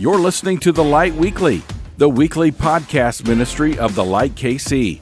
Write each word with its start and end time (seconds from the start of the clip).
You're 0.00 0.20
listening 0.20 0.58
to 0.58 0.70
The 0.70 0.84
Light 0.84 1.12
Weekly, 1.12 1.60
the 1.96 2.08
weekly 2.08 2.52
podcast 2.52 3.26
ministry 3.26 3.76
of 3.80 3.96
The 3.96 4.04
Light 4.04 4.36
KC. 4.36 5.00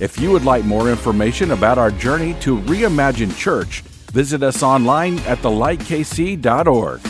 If 0.00 0.18
you 0.18 0.30
would 0.30 0.46
like 0.46 0.64
more 0.64 0.88
information 0.88 1.50
about 1.50 1.76
our 1.76 1.90
journey 1.90 2.32
to 2.40 2.56
reimagine 2.60 3.36
church, 3.36 3.82
visit 4.12 4.42
us 4.42 4.62
online 4.62 5.18
at 5.18 5.36
thelightkc.org. 5.40 7.02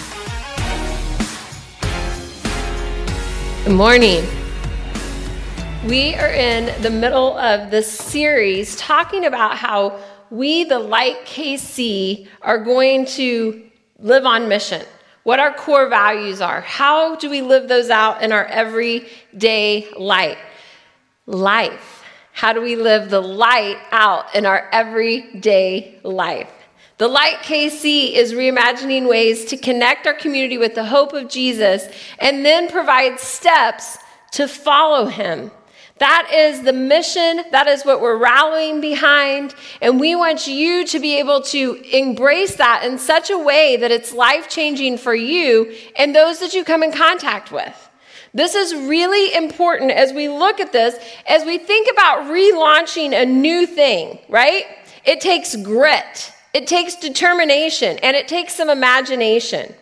Good 3.65 3.77
morning. 3.77 4.25
We 5.87 6.17
are 6.17 6.33
in 6.33 6.83
the 6.83 6.91
middle 6.91 7.39
of 7.39 7.71
this 7.71 7.89
series 7.89 8.75
talking 8.75 9.25
about 9.25 9.57
how 9.57 10.01
we, 10.31 10.65
the 10.65 10.81
Light 10.81 11.27
KC, 11.27 12.27
are 12.43 12.59
going 12.59 13.07
to 13.07 13.71
live 14.01 14.27
on 14.27 14.49
mission, 14.49 14.85
what 15.31 15.39
our 15.39 15.55
core 15.55 15.89
values 15.89 16.41
are. 16.41 16.61
How 16.61 17.15
do 17.15 17.31
we 17.31 17.41
live 17.41 17.69
those 17.69 17.89
out 17.89 18.21
in 18.21 18.33
our 18.33 18.47
everyday 18.47 19.89
life? 19.97 20.41
Life. 21.25 22.03
How 22.33 22.53
do 22.53 22.61
we 22.61 22.75
live 22.75 23.11
the 23.11 23.21
light 23.21 23.77
out 23.93 24.35
in 24.35 24.45
our 24.45 24.69
everyday 24.73 26.01
life? 26.03 26.51
The 26.99 27.07
Light 27.07 27.37
KC 27.45 28.13
is 28.13 28.33
reimagining 28.33 29.09
ways 29.09 29.45
to 29.45 29.57
connect 29.57 30.05
our 30.09 30.15
community 30.15 30.59
with 30.59 30.75
the 30.75 30.85
hope 30.85 31.13
of 31.13 31.29
Jesus 31.29 31.87
and 32.19 32.45
then 32.45 32.69
provide 32.69 33.21
steps 33.21 33.99
to 34.33 34.49
follow 34.49 35.07
him. 35.07 35.53
That 36.01 36.31
is 36.33 36.63
the 36.63 36.73
mission. 36.73 37.43
That 37.51 37.67
is 37.67 37.85
what 37.85 38.01
we're 38.01 38.17
rallying 38.17 38.81
behind. 38.81 39.55
And 39.83 40.01
we 40.01 40.17
want 40.17 40.47
you 40.47 40.87
to 40.87 40.99
be 40.99 41.19
able 41.19 41.43
to 41.43 41.75
embrace 41.93 42.57
that 42.57 42.85
in 42.85 42.99
such 42.99 43.29
a 43.29 43.39
way 43.39 43.77
that 43.77 43.91
it's 43.91 44.15
life 44.15 44.49
changing 44.49 44.97
for 44.97 45.15
you 45.15 45.77
and 45.97 46.17
those 46.17 46.41
that 46.41 46.55
you 46.55 46.65
come 46.65 46.83
in 46.83 46.91
contact 46.91 47.53
with. 47.53 47.91
This 48.33 48.55
is 48.55 48.75
really 48.75 49.35
important 49.35 49.91
as 49.91 50.15
we 50.15 50.31
look 50.31 50.59
at 50.59 50.73
this, 50.73 50.97
as 51.27 51.45
we 51.45 51.59
think 51.59 51.89
about 51.93 52.31
relaunching 52.31 53.13
a 53.13 53.27
new 53.27 53.67
thing, 53.67 54.21
right? 54.31 54.65
It 55.05 55.21
takes 55.21 55.55
grit, 55.57 56.33
it 56.55 56.67
takes 56.67 56.97
determination, 56.97 57.99
and 57.99 58.17
it 58.17 58.27
takes 58.27 58.55
some 58.55 58.71
imagination. 58.71 59.75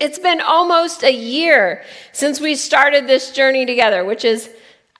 It's 0.00 0.18
been 0.18 0.40
almost 0.40 1.02
a 1.02 1.12
year 1.12 1.82
since 2.12 2.40
we 2.40 2.56
started 2.56 3.06
this 3.06 3.32
journey 3.32 3.64
together, 3.64 4.04
which 4.04 4.24
is 4.24 4.50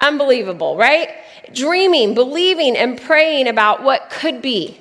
Unbelievable, 0.00 0.76
right? 0.76 1.10
Dreaming, 1.52 2.14
believing, 2.14 2.76
and 2.76 3.00
praying 3.00 3.48
about 3.48 3.82
what 3.82 4.10
could 4.10 4.40
be. 4.40 4.80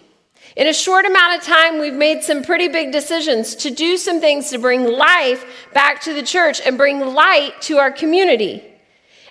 In 0.56 0.68
a 0.68 0.74
short 0.74 1.06
amount 1.06 1.38
of 1.38 1.44
time, 1.46 1.80
we've 1.80 1.94
made 1.94 2.24
some 2.24 2.44
pretty 2.44 2.68
big 2.68 2.92
decisions 2.92 3.56
to 3.56 3.70
do 3.70 3.98
some 3.98 4.20
things 4.20 4.50
to 4.50 4.58
bring 4.58 4.84
life 4.84 5.46
back 5.74 6.02
to 6.02 6.14
the 6.14 6.24
church 6.24 6.60
and 6.66 6.78
bring 6.78 7.00
light 7.00 7.62
to 7.62 7.78
our 7.78 7.92
community. 7.92 8.64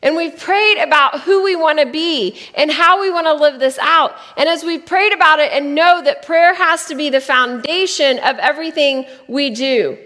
And 0.03 0.16
we've 0.16 0.39
prayed 0.39 0.78
about 0.78 1.22
who 1.22 1.42
we 1.42 1.56
want 1.56 1.81
to 1.81 1.86
be 1.86 2.39
and 2.55 2.70
how 2.70 3.00
we 3.00 3.11
want 3.11 3.27
to 3.27 3.34
live 3.34 3.59
this 3.59 3.78
out. 3.78 4.14
And 4.36 4.48
as 4.48 4.62
we've 4.62 4.86
prayed 4.86 5.12
about 5.12 5.41
it 5.41 5.53
and 5.53 5.75
know 5.75 6.03
that 6.03 6.25
prayer 6.25 6.55
has 6.55 6.86
to 6.86 6.94
be 6.94 7.11
the 7.11 7.20
foundation 7.20 8.19
of 8.20 8.39
everything 8.39 9.06
we 9.27 9.50
do. 9.50 9.98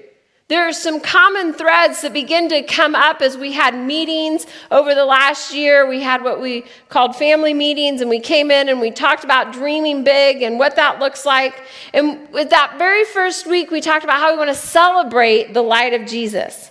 There 0.53 0.69
are 0.69 0.73
some 0.75 1.01
common 1.01 1.55
threads 1.55 2.03
that 2.03 2.13
begin 2.13 2.51
to 2.51 2.61
come 2.63 2.95
up 2.95 3.23
as 3.23 3.39
we 3.39 3.53
had 3.53 3.75
meetings 3.75 4.45
over 4.71 4.95
the 4.95 5.07
last 5.07 5.55
year. 5.55 5.89
We 5.89 6.03
had 6.03 6.23
what 6.23 6.43
we 6.43 6.67
called 6.91 7.17
family 7.17 7.55
meetings, 7.55 8.03
and 8.03 8.11
we 8.11 8.21
came 8.21 8.51
in 8.51 8.69
and 8.69 8.79
we 8.79 8.91
talked 8.91 9.25
about 9.25 9.55
dreaming 9.55 10.05
big 10.05 10.43
and 10.43 10.59
what 10.59 10.77
that 10.77 10.99
looks 10.99 11.25
like. 11.25 11.63
And 11.95 12.31
with 12.33 12.51
that 12.51 12.75
very 12.77 13.07
first 13.07 13.47
week, 13.47 13.71
we 13.71 13.81
talked 13.81 14.05
about 14.05 14.21
how 14.21 14.31
we 14.31 14.37
want 14.37 14.51
to 14.51 14.55
celebrate 14.55 15.55
the 15.55 15.63
light 15.63 15.95
of 15.95 16.07
Jesus. 16.07 16.71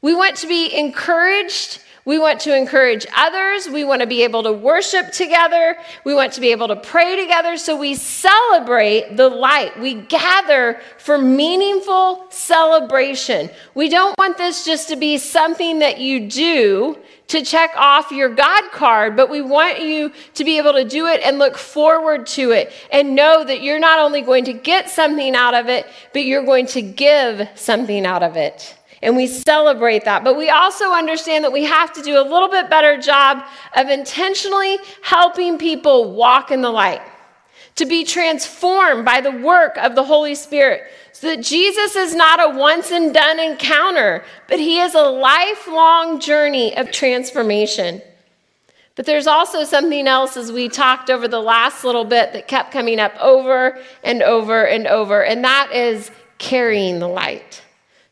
We 0.00 0.14
want 0.14 0.36
to 0.36 0.46
be 0.46 0.74
encouraged 0.74 1.82
we 2.08 2.18
want 2.18 2.40
to 2.40 2.56
encourage 2.56 3.04
others. 3.14 3.68
We 3.68 3.84
want 3.84 4.00
to 4.00 4.06
be 4.06 4.24
able 4.24 4.42
to 4.44 4.52
worship 4.52 5.12
together. 5.12 5.76
We 6.04 6.14
want 6.14 6.32
to 6.32 6.40
be 6.40 6.52
able 6.52 6.68
to 6.68 6.76
pray 6.76 7.20
together. 7.20 7.58
So 7.58 7.76
we 7.76 7.96
celebrate 7.96 9.18
the 9.18 9.28
light. 9.28 9.78
We 9.78 9.92
gather 9.92 10.80
for 10.96 11.18
meaningful 11.18 12.24
celebration. 12.30 13.50
We 13.74 13.90
don't 13.90 14.16
want 14.16 14.38
this 14.38 14.64
just 14.64 14.88
to 14.88 14.96
be 14.96 15.18
something 15.18 15.80
that 15.80 16.00
you 16.00 16.30
do 16.30 16.96
to 17.26 17.42
check 17.42 17.72
off 17.76 18.10
your 18.10 18.30
God 18.30 18.70
card, 18.72 19.14
but 19.14 19.28
we 19.28 19.42
want 19.42 19.82
you 19.82 20.10
to 20.32 20.44
be 20.44 20.56
able 20.56 20.72
to 20.72 20.86
do 20.86 21.08
it 21.08 21.20
and 21.22 21.38
look 21.38 21.58
forward 21.58 22.26
to 22.28 22.52
it 22.52 22.72
and 22.90 23.14
know 23.14 23.44
that 23.44 23.60
you're 23.60 23.78
not 23.78 23.98
only 23.98 24.22
going 24.22 24.44
to 24.44 24.54
get 24.54 24.88
something 24.88 25.36
out 25.36 25.52
of 25.52 25.68
it, 25.68 25.86
but 26.14 26.24
you're 26.24 26.46
going 26.46 26.64
to 26.68 26.80
give 26.80 27.46
something 27.54 28.06
out 28.06 28.22
of 28.22 28.38
it. 28.38 28.78
And 29.00 29.16
we 29.16 29.26
celebrate 29.26 30.04
that. 30.04 30.24
But 30.24 30.36
we 30.36 30.50
also 30.50 30.92
understand 30.92 31.44
that 31.44 31.52
we 31.52 31.64
have 31.64 31.92
to 31.92 32.02
do 32.02 32.20
a 32.20 32.22
little 32.22 32.48
bit 32.48 32.68
better 32.68 33.00
job 33.00 33.44
of 33.76 33.88
intentionally 33.88 34.78
helping 35.02 35.58
people 35.58 36.12
walk 36.12 36.50
in 36.50 36.62
the 36.62 36.70
light, 36.70 37.02
to 37.76 37.86
be 37.86 38.04
transformed 38.04 39.04
by 39.04 39.20
the 39.20 39.30
work 39.30 39.76
of 39.76 39.94
the 39.94 40.02
Holy 40.02 40.34
Spirit. 40.34 40.82
So 41.12 41.28
that 41.28 41.42
Jesus 41.42 41.96
is 41.96 42.14
not 42.14 42.40
a 42.40 42.58
once 42.58 42.90
and 42.90 43.14
done 43.14 43.38
encounter, 43.38 44.24
but 44.48 44.58
he 44.58 44.80
is 44.80 44.94
a 44.94 45.02
lifelong 45.02 46.20
journey 46.20 46.76
of 46.76 46.90
transformation. 46.90 48.02
But 48.94 49.06
there's 49.06 49.28
also 49.28 49.62
something 49.62 50.08
else 50.08 50.36
as 50.36 50.50
we 50.50 50.68
talked 50.68 51.08
over 51.08 51.28
the 51.28 51.40
last 51.40 51.84
little 51.84 52.04
bit 52.04 52.32
that 52.32 52.48
kept 52.48 52.72
coming 52.72 52.98
up 52.98 53.14
over 53.20 53.78
and 54.02 54.22
over 54.22 54.66
and 54.66 54.88
over, 54.88 55.22
and 55.22 55.44
that 55.44 55.70
is 55.72 56.10
carrying 56.38 56.98
the 56.98 57.08
light 57.08 57.62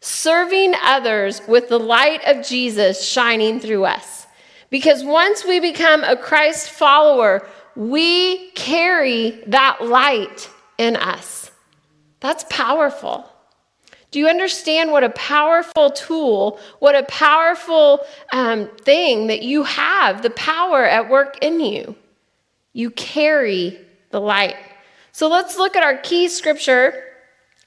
serving 0.07 0.73
others 0.85 1.43
with 1.49 1.69
the 1.69 1.81
light 1.81 2.21
of 2.27 2.47
Jesus 2.47 3.05
shining 3.05 3.59
through 3.59 3.85
us. 3.85 4.27
Because 4.71 5.03
once 5.03 5.45
we 5.45 5.59
become 5.59 6.05
a 6.05 6.17
Christ 6.17 6.71
follower, 6.71 7.47
we 7.75 8.51
carry 8.53 9.43
that 9.49 9.85
light 9.85 10.49
in 10.79 10.95
us. 10.95 11.51
That's 12.21 12.45
powerful. 12.49 13.29
Do 14.13 14.21
you 14.21 14.29
understand 14.29 14.93
what 14.93 15.03
a 15.03 15.11
powerful 15.11 15.91
tool, 15.91 16.61
what 16.79 16.95
a 16.95 17.03
powerful 17.05 18.01
um, 18.33 18.69
thing 18.83 19.27
that 19.27 19.43
you 19.43 19.65
have, 19.65 20.23
the 20.23 20.31
power 20.31 20.85
at 20.85 21.11
work 21.11 21.39
in 21.43 21.59
you? 21.59 21.97
You 22.73 22.91
carry 22.91 23.79
the 24.11 24.21
light. 24.21 24.57
So 25.11 25.29
let's 25.29 25.57
look 25.57 25.75
at 25.75 25.83
our 25.83 25.99
key 25.99 26.29
scripture 26.29 27.06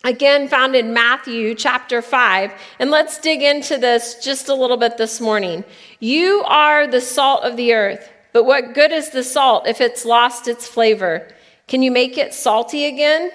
again 0.04 0.48
found 0.48 0.76
in 0.76 0.94
Matthew 0.94 1.56
chapter 1.56 2.02
5. 2.02 2.52
And 2.80 2.92
let's 2.92 3.20
dig 3.20 3.42
into 3.42 3.78
this 3.78 4.24
just 4.24 4.50
a 4.50 4.54
little 4.54 4.78
bit 4.78 4.98
this 4.98 5.20
morning. 5.20 5.64
You 6.00 6.44
are 6.46 6.88
the 6.88 7.02
salt 7.02 7.44
of 7.44 7.58
the 7.58 7.74
earth, 7.74 8.10
but 8.34 8.46
what 8.46 8.74
good 8.74 8.92
is 8.92 9.10
the 9.10 9.24
salt 9.24 9.68
if 9.68 9.82
it's 9.82 10.06
lost 10.06 10.48
its 10.48 10.68
flavor? 10.68 11.28
Can 11.68 11.84
you 11.84 11.92
make 11.92 12.18
it 12.18 12.34
salty 12.34 12.86
again? 12.86 13.32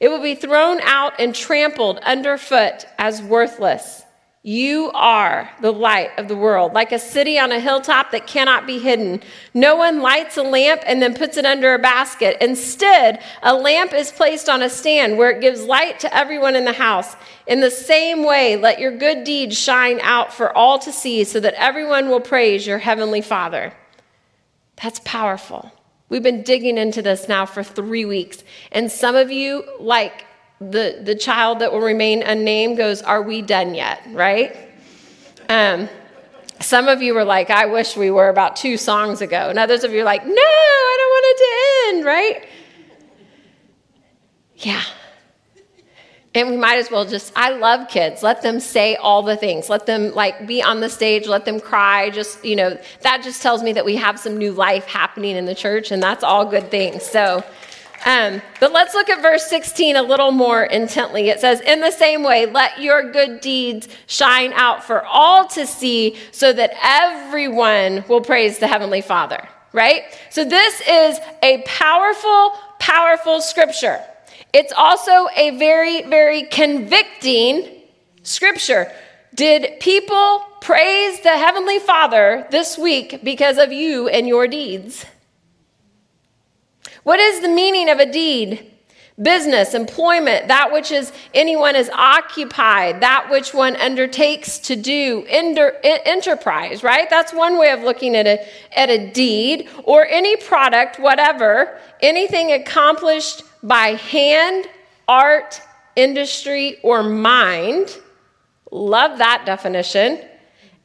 It 0.00 0.08
will 0.08 0.22
be 0.22 0.34
thrown 0.34 0.80
out 0.80 1.14
and 1.18 1.34
trampled 1.34 1.98
underfoot 1.98 2.86
as 2.98 3.22
worthless. 3.22 4.05
You 4.48 4.92
are 4.94 5.50
the 5.60 5.72
light 5.72 6.10
of 6.18 6.28
the 6.28 6.36
world, 6.36 6.72
like 6.72 6.92
a 6.92 7.00
city 7.00 7.36
on 7.36 7.50
a 7.50 7.58
hilltop 7.58 8.12
that 8.12 8.28
cannot 8.28 8.64
be 8.64 8.78
hidden. 8.78 9.20
No 9.54 9.74
one 9.74 10.00
lights 10.00 10.36
a 10.36 10.44
lamp 10.44 10.82
and 10.86 11.02
then 11.02 11.14
puts 11.14 11.36
it 11.36 11.44
under 11.44 11.74
a 11.74 11.80
basket. 11.80 12.36
Instead, 12.40 13.24
a 13.42 13.52
lamp 13.52 13.92
is 13.92 14.12
placed 14.12 14.48
on 14.48 14.62
a 14.62 14.70
stand 14.70 15.18
where 15.18 15.32
it 15.32 15.40
gives 15.40 15.64
light 15.64 15.98
to 15.98 16.16
everyone 16.16 16.54
in 16.54 16.64
the 16.64 16.72
house. 16.72 17.16
In 17.48 17.58
the 17.58 17.72
same 17.72 18.22
way, 18.22 18.54
let 18.54 18.78
your 18.78 18.96
good 18.96 19.24
deeds 19.24 19.58
shine 19.58 19.98
out 20.00 20.32
for 20.32 20.56
all 20.56 20.78
to 20.78 20.92
see 20.92 21.24
so 21.24 21.40
that 21.40 21.54
everyone 21.54 22.08
will 22.08 22.20
praise 22.20 22.68
your 22.68 22.78
heavenly 22.78 23.22
Father. 23.22 23.72
That's 24.80 25.00
powerful. 25.00 25.72
We've 26.08 26.22
been 26.22 26.44
digging 26.44 26.78
into 26.78 27.02
this 27.02 27.28
now 27.28 27.46
for 27.46 27.64
three 27.64 28.04
weeks. 28.04 28.44
And 28.70 28.92
some 28.92 29.16
of 29.16 29.32
you, 29.32 29.64
like 29.80 30.25
the, 30.60 31.00
the 31.02 31.14
child 31.14 31.58
that 31.58 31.72
will 31.72 31.80
remain 31.80 32.22
unnamed 32.22 32.76
goes, 32.76 33.02
Are 33.02 33.22
we 33.22 33.42
done 33.42 33.74
yet? 33.74 34.02
Right? 34.10 34.56
Um, 35.48 35.88
some 36.60 36.88
of 36.88 37.02
you 37.02 37.14
were 37.14 37.24
like, 37.24 37.50
I 37.50 37.66
wish 37.66 37.96
we 37.96 38.10
were 38.10 38.28
about 38.28 38.56
two 38.56 38.76
songs 38.76 39.20
ago. 39.20 39.48
And 39.50 39.58
others 39.58 39.84
of 39.84 39.92
you 39.92 40.00
are 40.00 40.04
like, 40.04 40.24
No, 40.24 40.32
I 40.32 40.96
don't 40.98 41.10
want 41.10 41.24
it 41.26 41.38
to 41.38 41.96
end, 41.96 42.04
right? 42.06 42.48
Yeah. 44.56 44.82
And 46.34 46.50
we 46.50 46.56
might 46.58 46.76
as 46.76 46.90
well 46.90 47.06
just, 47.06 47.32
I 47.34 47.50
love 47.50 47.88
kids. 47.88 48.22
Let 48.22 48.42
them 48.42 48.60
say 48.60 48.96
all 48.96 49.22
the 49.22 49.36
things. 49.36 49.70
Let 49.70 49.86
them 49.86 50.14
like 50.14 50.46
be 50.46 50.62
on 50.62 50.80
the 50.80 50.90
stage, 50.90 51.26
let 51.26 51.46
them 51.46 51.60
cry. 51.60 52.10
Just, 52.10 52.44
you 52.44 52.56
know, 52.56 52.78
that 53.00 53.22
just 53.22 53.42
tells 53.42 53.62
me 53.62 53.72
that 53.72 53.86
we 53.86 53.96
have 53.96 54.20
some 54.20 54.36
new 54.36 54.52
life 54.52 54.84
happening 54.84 55.36
in 55.36 55.46
the 55.46 55.54
church, 55.54 55.90
and 55.90 56.02
that's 56.02 56.22
all 56.22 56.44
good 56.44 56.70
things. 56.70 57.02
So, 57.04 57.42
um, 58.04 58.42
but 58.60 58.72
let's 58.72 58.94
look 58.94 59.08
at 59.08 59.22
verse 59.22 59.46
16 59.46 59.96
a 59.96 60.02
little 60.02 60.30
more 60.30 60.64
intently. 60.64 61.28
It 61.28 61.40
says, 61.40 61.60
In 61.60 61.80
the 61.80 61.90
same 61.90 62.22
way, 62.22 62.46
let 62.46 62.80
your 62.80 63.10
good 63.10 63.40
deeds 63.40 63.88
shine 64.06 64.52
out 64.52 64.84
for 64.84 65.04
all 65.04 65.46
to 65.48 65.66
see, 65.66 66.16
so 66.30 66.52
that 66.52 66.74
everyone 66.82 68.04
will 68.08 68.20
praise 68.20 68.58
the 68.58 68.66
Heavenly 68.66 69.00
Father. 69.00 69.48
Right? 69.72 70.02
So, 70.30 70.44
this 70.44 70.80
is 70.80 71.18
a 71.42 71.62
powerful, 71.66 72.52
powerful 72.78 73.40
scripture. 73.40 74.02
It's 74.52 74.72
also 74.72 75.28
a 75.36 75.50
very, 75.58 76.02
very 76.02 76.44
convicting 76.44 77.82
scripture. 78.22 78.90
Did 79.34 79.80
people 79.80 80.40
praise 80.62 81.20
the 81.20 81.36
Heavenly 81.36 81.78
Father 81.78 82.46
this 82.50 82.78
week 82.78 83.20
because 83.22 83.58
of 83.58 83.70
you 83.70 84.08
and 84.08 84.26
your 84.26 84.48
deeds? 84.48 85.04
What 87.06 87.20
is 87.20 87.38
the 87.38 87.48
meaning 87.48 87.88
of 87.88 88.00
a 88.00 88.10
deed? 88.10 88.68
Business, 89.22 89.74
employment, 89.74 90.48
that 90.48 90.72
which 90.72 90.90
is 90.90 91.12
anyone 91.34 91.76
is 91.76 91.88
occupied, 91.90 93.00
that 93.00 93.28
which 93.30 93.54
one 93.54 93.76
undertakes 93.76 94.58
to 94.58 94.74
do, 94.74 95.24
enterprise, 95.28 96.82
right? 96.82 97.08
That's 97.08 97.32
one 97.32 97.58
way 97.58 97.70
of 97.70 97.82
looking 97.82 98.16
at 98.16 98.26
a, 98.26 98.44
at 98.76 98.90
a 98.90 99.12
deed 99.12 99.68
or 99.84 100.04
any 100.08 100.36
product, 100.36 100.98
whatever, 100.98 101.78
anything 102.00 102.50
accomplished 102.50 103.44
by 103.62 103.90
hand, 103.90 104.66
art, 105.06 105.62
industry, 105.94 106.80
or 106.82 107.04
mind. 107.04 107.96
Love 108.72 109.18
that 109.18 109.44
definition. 109.46 110.22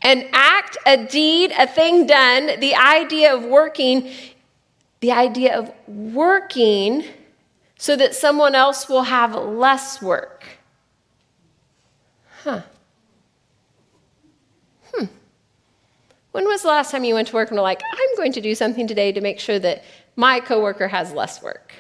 An 0.04 0.30
act, 0.34 0.78
a 0.86 1.04
deed, 1.04 1.52
a 1.58 1.66
thing 1.66 2.06
done, 2.06 2.60
the 2.60 2.76
idea 2.76 3.36
of 3.36 3.44
working, 3.44 4.12
the 5.02 5.12
idea 5.12 5.58
of 5.58 5.72
working 5.88 7.04
so 7.78 7.96
that 7.96 8.16
someone 8.16 8.54
else 8.56 8.88
will 8.88 9.04
have 9.04 9.36
less 9.36 10.02
work. 10.02 10.46
Huh. 12.44 12.62
Hmm. 14.94 15.06
When 16.32 16.46
was 16.46 16.62
the 16.62 16.68
last 16.68 16.92
time 16.92 17.04
you 17.04 17.16
went 17.16 17.28
to 17.30 17.34
work 17.34 17.50
and 17.50 17.58
were 17.58 17.64
like, 17.64 17.82
I'm 17.84 18.16
going 18.16 18.32
to 18.34 18.42
do 18.42 18.54
something 18.54 18.88
today 18.88 19.12
to 19.12 19.22
make 19.22 19.40
sure 19.40 19.58
that 19.60 19.84
my 20.16 20.40
coworker 20.40 20.88
has 20.88 21.12
less 21.12 21.42
work? 21.42 21.74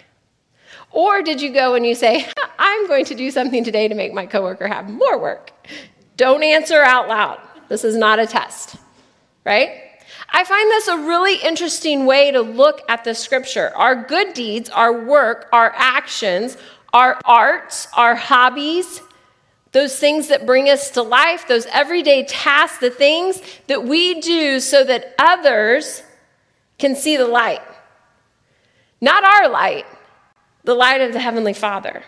Or 0.92 1.22
did 1.22 1.42
you 1.42 1.54
go 1.54 1.76
and 1.76 1.86
you 1.86 1.94
say, 1.94 2.28
I'm 2.60 2.88
going 2.88 3.06
to 3.06 3.16
do 3.16 3.30
something 3.30 3.64
today 3.64 3.88
to 3.88 3.96
make 3.96 4.14
my 4.14 4.26
coworker 4.26 4.68
have 4.68 4.90
more 4.90 5.20
work? 5.20 5.52
Don't 6.18 6.44
answer 6.44 6.82
out 6.82 7.08
loud. 7.08 7.40
This 7.70 7.84
is 7.84 7.96
not 7.96 8.20
a 8.20 8.26
test, 8.26 8.76
right? 9.46 9.91
I 10.34 10.46
find 10.46 10.72
this 10.72 10.88
a 10.88 10.98
really 10.98 11.36
interesting 11.36 12.06
way 12.06 12.32
to 12.32 12.42
look 12.42 12.82
at 12.88 13.04
the 13.04 13.14
scripture. 13.14 13.72
Our 13.76 13.96
good 13.96 14.34
deeds, 14.34 14.70
our 14.70 14.94
work, 15.06 15.50
our 15.52 15.74
actions, 15.76 16.58
our 16.94 17.20
arts, 17.26 17.90
our 17.96 18.16
hobbies, 18.16 19.02
those 19.74 20.00
things 20.00 20.30
that 20.30 20.46
bring 20.46 20.70
us 20.70 20.92
to 20.92 21.02
life, 21.02 21.48
those 21.48 21.66
everyday 21.68 22.24
tasks, 22.24 22.80
the 22.80 22.90
things 22.90 23.42
that 23.68 23.84
we 23.84 24.22
do 24.22 24.60
so 24.62 24.84
that 24.86 25.14
others 25.20 26.02
can 26.78 26.96
see 26.96 27.18
the 27.18 27.28
light. 27.28 27.62
Not 29.02 29.24
our 29.24 29.50
light, 29.50 29.86
the 30.64 30.76
light 30.76 31.02
of 31.02 31.12
the 31.12 31.20
Heavenly 31.20 31.54
Father. 31.54 32.04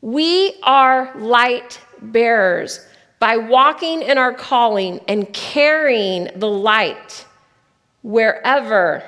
We 0.00 0.54
are 0.62 1.12
light 1.18 1.80
bearers 2.00 2.80
by 3.18 3.36
walking 3.36 4.02
in 4.02 4.18
our 4.18 4.32
calling 4.32 5.00
and 5.08 5.32
carrying 5.32 6.28
the 6.36 6.48
light 6.48 7.26
wherever 8.04 9.02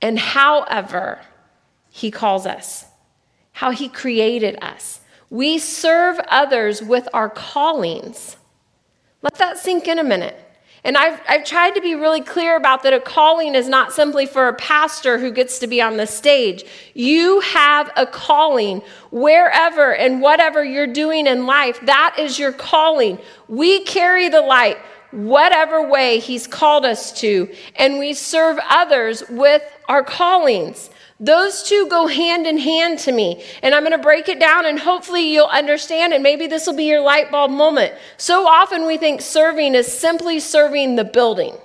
and 0.00 0.18
however 0.18 1.20
He 1.90 2.10
calls 2.10 2.46
us, 2.46 2.86
how 3.52 3.70
He 3.70 3.88
created 3.88 4.58
us. 4.60 5.00
We 5.30 5.58
serve 5.58 6.18
others 6.28 6.82
with 6.82 7.06
our 7.12 7.28
callings. 7.28 8.36
Let 9.22 9.34
that 9.34 9.58
sink 9.58 9.86
in 9.86 9.98
a 9.98 10.04
minute. 10.04 10.40
And 10.84 10.98
I've, 10.98 11.20
I've 11.26 11.44
tried 11.44 11.74
to 11.74 11.80
be 11.80 11.94
really 11.94 12.20
clear 12.20 12.56
about 12.56 12.82
that 12.82 12.92
a 12.92 13.00
calling 13.00 13.54
is 13.54 13.68
not 13.68 13.92
simply 13.92 14.26
for 14.26 14.48
a 14.48 14.54
pastor 14.54 15.18
who 15.18 15.30
gets 15.30 15.58
to 15.60 15.66
be 15.66 15.80
on 15.80 15.96
the 15.96 16.06
stage. 16.06 16.64
You 16.92 17.40
have 17.40 17.90
a 17.96 18.06
calling 18.06 18.82
wherever 19.10 19.94
and 19.94 20.20
whatever 20.20 20.62
you're 20.62 20.86
doing 20.86 21.26
in 21.26 21.46
life. 21.46 21.80
That 21.82 22.16
is 22.18 22.38
your 22.38 22.52
calling. 22.52 23.18
We 23.48 23.84
carry 23.84 24.28
the 24.28 24.42
light 24.42 24.78
whatever 25.14 25.88
way 25.88 26.18
He's 26.18 26.46
called 26.46 26.84
us 26.84 27.12
to, 27.20 27.48
and 27.76 27.98
we 27.98 28.14
serve 28.14 28.58
others 28.68 29.22
with 29.30 29.62
our 29.88 30.02
callings. 30.02 30.90
Those 31.20 31.62
two 31.62 31.86
go 31.88 32.06
hand 32.06 32.46
in 32.46 32.58
hand 32.58 32.98
to 33.00 33.12
me. 33.12 33.42
And 33.62 33.74
I'm 33.74 33.82
going 33.82 33.92
to 33.92 34.02
break 34.02 34.28
it 34.28 34.40
down 34.40 34.66
and 34.66 34.78
hopefully 34.78 35.32
you'll 35.32 35.46
understand. 35.46 36.12
And 36.12 36.22
maybe 36.22 36.48
this 36.48 36.66
will 36.66 36.74
be 36.74 36.84
your 36.84 37.00
light 37.00 37.30
bulb 37.30 37.52
moment. 37.52 37.94
So 38.16 38.46
often 38.46 38.86
we 38.86 38.96
think 38.96 39.20
serving 39.20 39.74
is 39.74 39.86
simply 39.86 40.40
serving 40.40 40.96
the 40.96 41.04
building. 41.04 41.56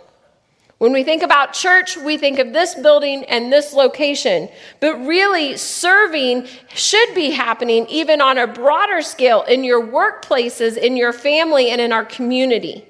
When 0.77 0.93
we 0.93 1.03
think 1.03 1.23
about 1.23 1.51
church, 1.51 1.97
we 1.97 2.17
think 2.17 2.39
of 2.39 2.53
this 2.53 2.73
building 2.73 3.25
and 3.25 3.51
this 3.51 3.73
location. 3.73 4.47
But 4.79 4.95
really, 5.05 5.57
serving 5.57 6.47
should 6.73 7.13
be 7.13 7.31
happening 7.31 7.85
even 7.89 8.21
on 8.21 8.37
a 8.37 8.47
broader 8.47 9.01
scale 9.01 9.41
in 9.41 9.65
your 9.65 9.85
workplaces, 9.85 10.77
in 10.77 10.95
your 10.95 11.11
family, 11.11 11.69
and 11.69 11.81
in 11.81 11.91
our 11.91 12.05
community. 12.05 12.85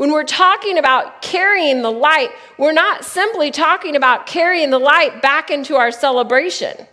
When 0.00 0.12
we're 0.12 0.24
talking 0.24 0.78
about 0.78 1.20
carrying 1.20 1.82
the 1.82 1.92
light, 1.92 2.30
we're 2.56 2.72
not 2.72 3.04
simply 3.04 3.50
talking 3.50 3.96
about 3.96 4.26
carrying 4.26 4.70
the 4.70 4.78
light 4.78 5.20
back 5.20 5.50
into 5.50 5.76
our 5.76 5.92
celebration. 5.92 6.86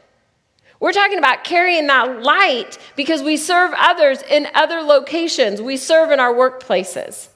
We're 0.82 0.92
talking 0.92 1.18
about 1.18 1.46
carrying 1.46 1.88
that 1.88 2.22
light 2.22 2.78
because 2.98 3.24
we 3.24 3.38
serve 3.38 3.72
others 3.78 4.22
in 4.24 4.50
other 4.54 4.82
locations. 4.82 5.62
We 5.62 5.78
serve 5.78 6.12
in 6.12 6.20
our 6.20 6.34
workplaces. 6.34 7.30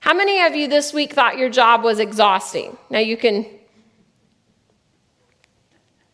How 0.00 0.12
many 0.12 0.42
of 0.42 0.54
you 0.54 0.68
this 0.68 0.92
week 0.92 1.14
thought 1.14 1.38
your 1.38 1.48
job 1.48 1.82
was 1.82 1.98
exhausting? 1.98 2.76
Now 2.90 2.98
you 2.98 3.16
can. 3.16 3.46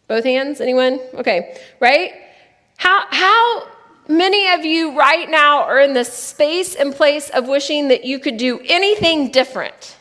Both 0.07 0.23
hands? 0.23 0.61
Anyone? 0.61 1.01
Okay, 1.15 1.59
right? 1.81 2.13
How, 2.77 3.07
how 3.11 3.67
Many 4.09 4.51
of 4.53 4.65
you 4.65 4.99
right 4.99 5.31
now 5.31 5.63
are 5.63 5.81
in 5.81 5.93
the 5.93 6.05
space 6.05 6.75
and 6.75 6.95
place 6.95 7.31
of 7.31 7.47
wishing 7.47 7.89
that 7.89 8.05
you 8.05 8.19
could 8.19 8.37
do 8.37 8.61
anything 8.65 9.31
different. 9.31 9.97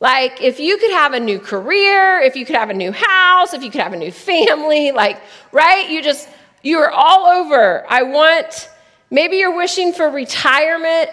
Like 0.00 0.42
if 0.42 0.60
you 0.60 0.76
could 0.78 0.90
have 0.90 1.12
a 1.12 1.20
new 1.20 1.38
career, 1.38 2.20
if 2.20 2.36
you 2.36 2.44
could 2.44 2.56
have 2.56 2.70
a 2.70 2.74
new 2.74 2.92
house, 2.92 3.54
if 3.54 3.62
you 3.62 3.70
could 3.70 3.80
have 3.80 3.92
a 3.92 3.96
new 3.96 4.10
family, 4.10 4.92
like, 4.92 5.20
right? 5.52 5.88
You 5.88 6.02
just, 6.02 6.28
you 6.62 6.78
are 6.78 6.90
all 6.90 7.26
over. 7.26 7.86
I 7.88 8.02
want, 8.02 8.68
maybe 9.10 9.36
you're 9.36 9.56
wishing 9.56 9.92
for 9.92 10.10
retirement, 10.10 11.10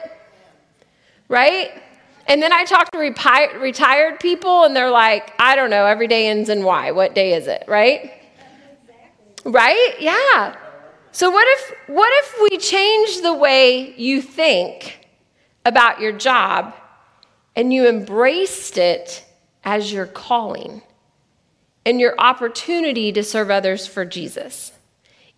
right? 1.29 1.71
And 2.25 2.41
then 2.41 2.51
I 2.51 2.65
talk 2.65 2.89
to 2.91 2.97
repi- 2.97 3.61
retired 3.61 4.19
people 4.19 4.63
and 4.63 4.75
they're 4.75 4.89
like, 4.89 5.33
I 5.39 5.55
don't 5.55 5.69
know, 5.69 5.85
every 5.85 6.07
day 6.07 6.27
ends 6.27 6.49
in 6.49 6.63
Y. 6.63 6.91
What 6.91 7.13
day 7.13 7.33
is 7.33 7.47
it, 7.47 7.65
right? 7.67 8.11
Right? 9.45 9.95
Yeah. 9.99 10.55
So 11.13 11.29
what 11.29 11.47
if 11.47 11.75
what 11.85 12.09
if 12.23 12.35
we 12.41 12.57
change 12.57 13.21
the 13.21 13.35
way 13.35 13.93
you 13.97 14.19
think 14.19 15.05
about 15.63 16.01
your 16.01 16.11
job 16.11 16.73
and 17.55 17.71
you 17.71 17.87
embraced 17.87 18.79
it 18.79 19.23
as 19.63 19.93
your 19.93 20.07
calling 20.07 20.81
and 21.85 21.99
your 21.99 22.19
opportunity 22.19 23.11
to 23.11 23.23
serve 23.23 23.51
others 23.51 23.85
for 23.85 24.05
Jesus? 24.05 24.71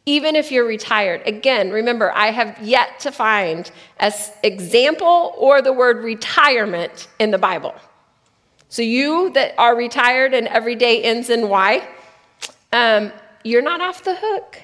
Even 0.05 0.37
if 0.37 0.49
you're 0.49 0.65
retired. 0.65 1.21
Again, 1.25 1.71
remember, 1.71 2.09
I 2.13 2.31
have 2.31 2.57
yet 2.61 3.01
to 3.01 3.11
find 3.11 3.69
an 3.99 4.13
example 4.43 5.33
or 5.37 5.61
the 5.61 5.73
word 5.73 6.05
retirement 6.05 7.09
in 7.19 7.31
the 7.31 7.37
Bible. 7.37 7.75
So, 8.69 8.81
you 8.81 9.31
that 9.31 9.55
are 9.57 9.75
retired 9.75 10.33
and 10.33 10.47
every 10.47 10.75
day 10.75 11.03
ends 11.03 11.29
in 11.29 11.49
Y, 11.49 11.85
um, 12.71 13.11
you're 13.43 13.61
not 13.61 13.81
off 13.81 14.03
the 14.05 14.15
hook. 14.15 14.61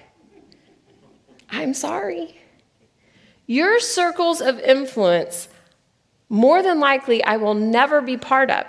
I'm 1.51 1.74
sorry. 1.74 2.38
Your 3.46 3.79
circles 3.79 4.41
of 4.41 4.60
influence, 4.60 5.50
more 6.29 6.63
than 6.63 6.79
likely, 6.79 7.24
I 7.24 7.38
will 7.38 7.53
never 7.53 8.01
be 8.01 8.17
part 8.17 8.50
of. 8.50 8.65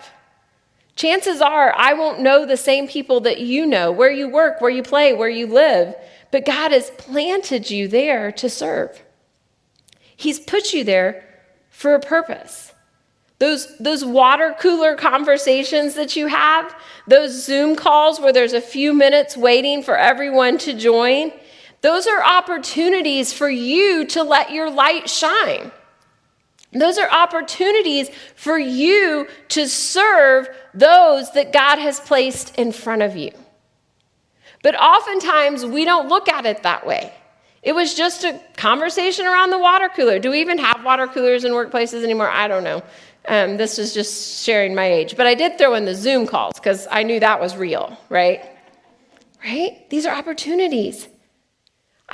Chances 0.97 1.41
are 1.41 1.73
I 1.77 1.95
won't 1.95 2.21
know 2.21 2.45
the 2.45 2.57
same 2.57 2.87
people 2.87 3.21
that 3.21 3.41
you 3.41 3.65
know, 3.65 3.91
where 3.93 4.11
you 4.11 4.29
work, 4.29 4.61
where 4.61 4.71
you 4.71 4.83
play, 4.83 5.15
where 5.15 5.29
you 5.29 5.47
live, 5.47 5.95
but 6.31 6.45
God 6.45 6.73
has 6.73 6.91
planted 6.93 7.71
you 7.71 7.89
there 7.89 8.33
to 8.33 8.51
serve. 8.51 9.03
He's 10.17 10.41
put 10.41 10.73
you 10.73 10.85
there 10.85 11.25
for 11.71 11.95
a 11.95 12.01
purpose. 12.01 12.73
Those, 13.39 13.77
those 13.79 14.05
water 14.05 14.55
cooler 14.61 14.95
conversations 14.95 15.95
that 15.95 16.15
you 16.15 16.29
have, 16.29 16.75
those 17.09 17.45
Zoom 17.45 17.75
calls 17.75 18.21
where 18.21 18.33
there's 18.33 18.53
a 18.53 18.61
few 18.61 18.93
minutes 18.93 19.37
waiting 19.37 19.83
for 19.83 19.97
everyone 19.97 20.59
to 20.59 20.75
join, 20.75 21.33
those 21.83 22.07
are 22.07 22.25
opportunities 22.25 23.33
for 23.33 23.51
you 23.51 24.07
to 24.07 24.23
let 24.23 24.53
your 24.53 24.71
light 24.71 25.11
shine. 25.11 25.71
Those 26.73 26.97
are 26.97 27.11
opportunities 27.11 28.09
for 28.35 28.59
you 28.59 29.29
to 29.49 29.69
serve 29.69 30.49
those 30.73 31.31
that 31.33 31.53
God 31.53 31.79
has 31.79 32.01
placed 32.01 32.57
in 32.57 32.73
front 32.73 33.03
of 33.03 33.15
you. 33.15 33.31
But 34.63 34.81
oftentimes 34.81 35.67
we 35.67 35.85
don't 35.85 36.09
look 36.09 36.29
at 36.29 36.47
it 36.47 36.63
that 36.63 36.87
way. 36.87 37.13
It 37.63 37.75
was 37.75 37.95
just 37.95 38.25
a 38.25 38.41
conversation 38.57 39.27
around 39.27 39.51
the 39.51 39.59
water 39.59 39.89
cooler. 39.89 40.19
Do 40.19 40.31
we 40.31 40.41
even 40.41 40.59
have 40.59 40.85
water 40.85 41.07
coolers 41.07 41.45
in 41.45 41.53
workplaces 41.53 42.03
anymore? 42.03 42.31
I 42.31 42.49
don't 42.49 42.65
know. 42.65 42.83
Um, 43.29 43.57
this 43.57 43.79
is 43.79 43.93
just 43.93 44.45
sharing 44.45 44.75
my 44.75 44.87
age. 44.87 45.17
But 45.17 45.27
I 45.27 45.35
did 45.35 45.59
throw 45.59 45.75
in 45.75 45.85
the 45.85 45.95
Zoom 45.95 46.27
calls 46.27 46.55
because 46.55 46.89
I 46.91 47.03
knew 47.03 47.21
that 47.21 47.41
was 47.41 47.57
real, 47.57 47.97
right? 48.09 48.41
Right? 49.45 49.89
These 49.91 50.07
are 50.07 50.15
opportunities. 50.15 51.07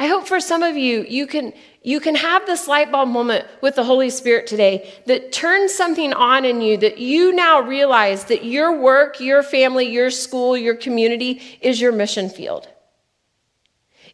I 0.00 0.06
hope 0.06 0.28
for 0.28 0.38
some 0.38 0.62
of 0.62 0.76
you, 0.76 1.04
you 1.08 1.26
can, 1.26 1.52
you 1.82 1.98
can 1.98 2.14
have 2.14 2.46
this 2.46 2.68
light 2.68 2.92
bulb 2.92 3.08
moment 3.08 3.44
with 3.60 3.74
the 3.74 3.82
Holy 3.82 4.10
Spirit 4.10 4.46
today 4.46 4.88
that 5.06 5.32
turns 5.32 5.74
something 5.74 6.12
on 6.12 6.44
in 6.44 6.60
you 6.60 6.76
that 6.76 6.98
you 6.98 7.32
now 7.32 7.60
realize 7.60 8.26
that 8.26 8.44
your 8.44 8.80
work, 8.80 9.18
your 9.18 9.42
family, 9.42 9.90
your 9.90 10.10
school, 10.10 10.56
your 10.56 10.76
community 10.76 11.42
is 11.60 11.80
your 11.80 11.90
mission 11.90 12.30
field. 12.30 12.68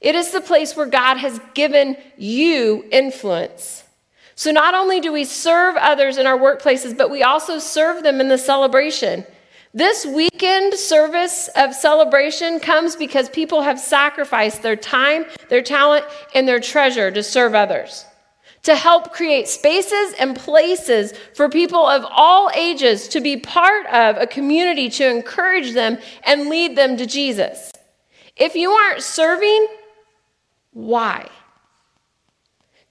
It 0.00 0.14
is 0.14 0.30
the 0.32 0.40
place 0.40 0.74
where 0.74 0.86
God 0.86 1.18
has 1.18 1.38
given 1.52 1.98
you 2.16 2.86
influence. 2.90 3.84
So 4.36 4.52
not 4.52 4.72
only 4.72 5.00
do 5.00 5.12
we 5.12 5.24
serve 5.24 5.76
others 5.76 6.16
in 6.16 6.26
our 6.26 6.38
workplaces, 6.38 6.96
but 6.96 7.10
we 7.10 7.22
also 7.22 7.58
serve 7.58 8.02
them 8.02 8.22
in 8.22 8.28
the 8.28 8.38
celebration. 8.38 9.26
This 9.76 10.06
weekend 10.06 10.74
service 10.74 11.48
of 11.56 11.74
celebration 11.74 12.60
comes 12.60 12.94
because 12.94 13.28
people 13.28 13.62
have 13.62 13.80
sacrificed 13.80 14.62
their 14.62 14.76
time, 14.76 15.24
their 15.48 15.62
talent, 15.62 16.04
and 16.32 16.46
their 16.46 16.60
treasure 16.60 17.10
to 17.10 17.24
serve 17.24 17.56
others, 17.56 18.04
to 18.62 18.76
help 18.76 19.12
create 19.12 19.48
spaces 19.48 20.14
and 20.20 20.36
places 20.36 21.12
for 21.34 21.48
people 21.48 21.84
of 21.88 22.06
all 22.08 22.52
ages 22.54 23.08
to 23.08 23.20
be 23.20 23.36
part 23.36 23.86
of 23.86 24.16
a 24.16 24.28
community 24.28 24.88
to 24.90 25.10
encourage 25.10 25.72
them 25.72 25.98
and 26.22 26.48
lead 26.48 26.76
them 26.76 26.96
to 26.96 27.04
Jesus. 27.04 27.72
If 28.36 28.54
you 28.54 28.70
aren't 28.70 29.02
serving, 29.02 29.66
why? 30.70 31.28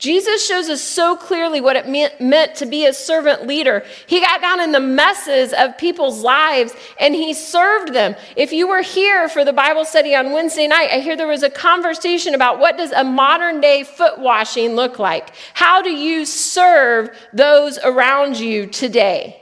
Jesus 0.04 0.46
shows 0.46 0.68
us 0.68 0.82
so 0.82 1.16
clearly 1.16 1.62
what 1.62 1.78
it 1.78 2.20
meant 2.20 2.56
to 2.56 2.66
be 2.66 2.86
a 2.86 2.92
servant 2.92 3.48
leader. 3.48 3.86
He 4.06 4.20
got 4.20 4.42
down 4.42 4.60
in 4.60 4.74
the 4.74 4.82
messes 4.82 5.54
of 5.54 5.78
people's 5.78 6.22
lives 6.22 6.74
and 7.00 7.16
he 7.16 7.34
served 7.34 7.94
them. 7.94 8.14
If 8.36 8.52
you 8.52 8.68
were 8.68 8.82
here 8.82 9.30
for 9.30 9.46
the 9.46 9.54
Bible 9.54 9.86
study 9.86 10.14
on 10.14 10.34
Wednesday 10.34 10.68
night, 10.68 10.90
I 10.92 11.00
hear 11.00 11.16
there 11.16 11.26
was 11.26 11.42
a 11.42 11.50
conversation 11.50 12.36
about 12.36 12.60
what 12.60 12.76
does 12.76 12.92
a 12.92 13.06
modern 13.06 13.62
day 13.62 13.86
foot 13.86 14.20
washing 14.20 14.76
look 14.76 15.00
like? 15.00 15.30
How 15.54 15.82
do 15.82 15.92
you 15.92 16.26
serve 16.26 17.10
those 17.32 17.78
around 17.78 18.38
you 18.38 18.68
today? 18.68 19.42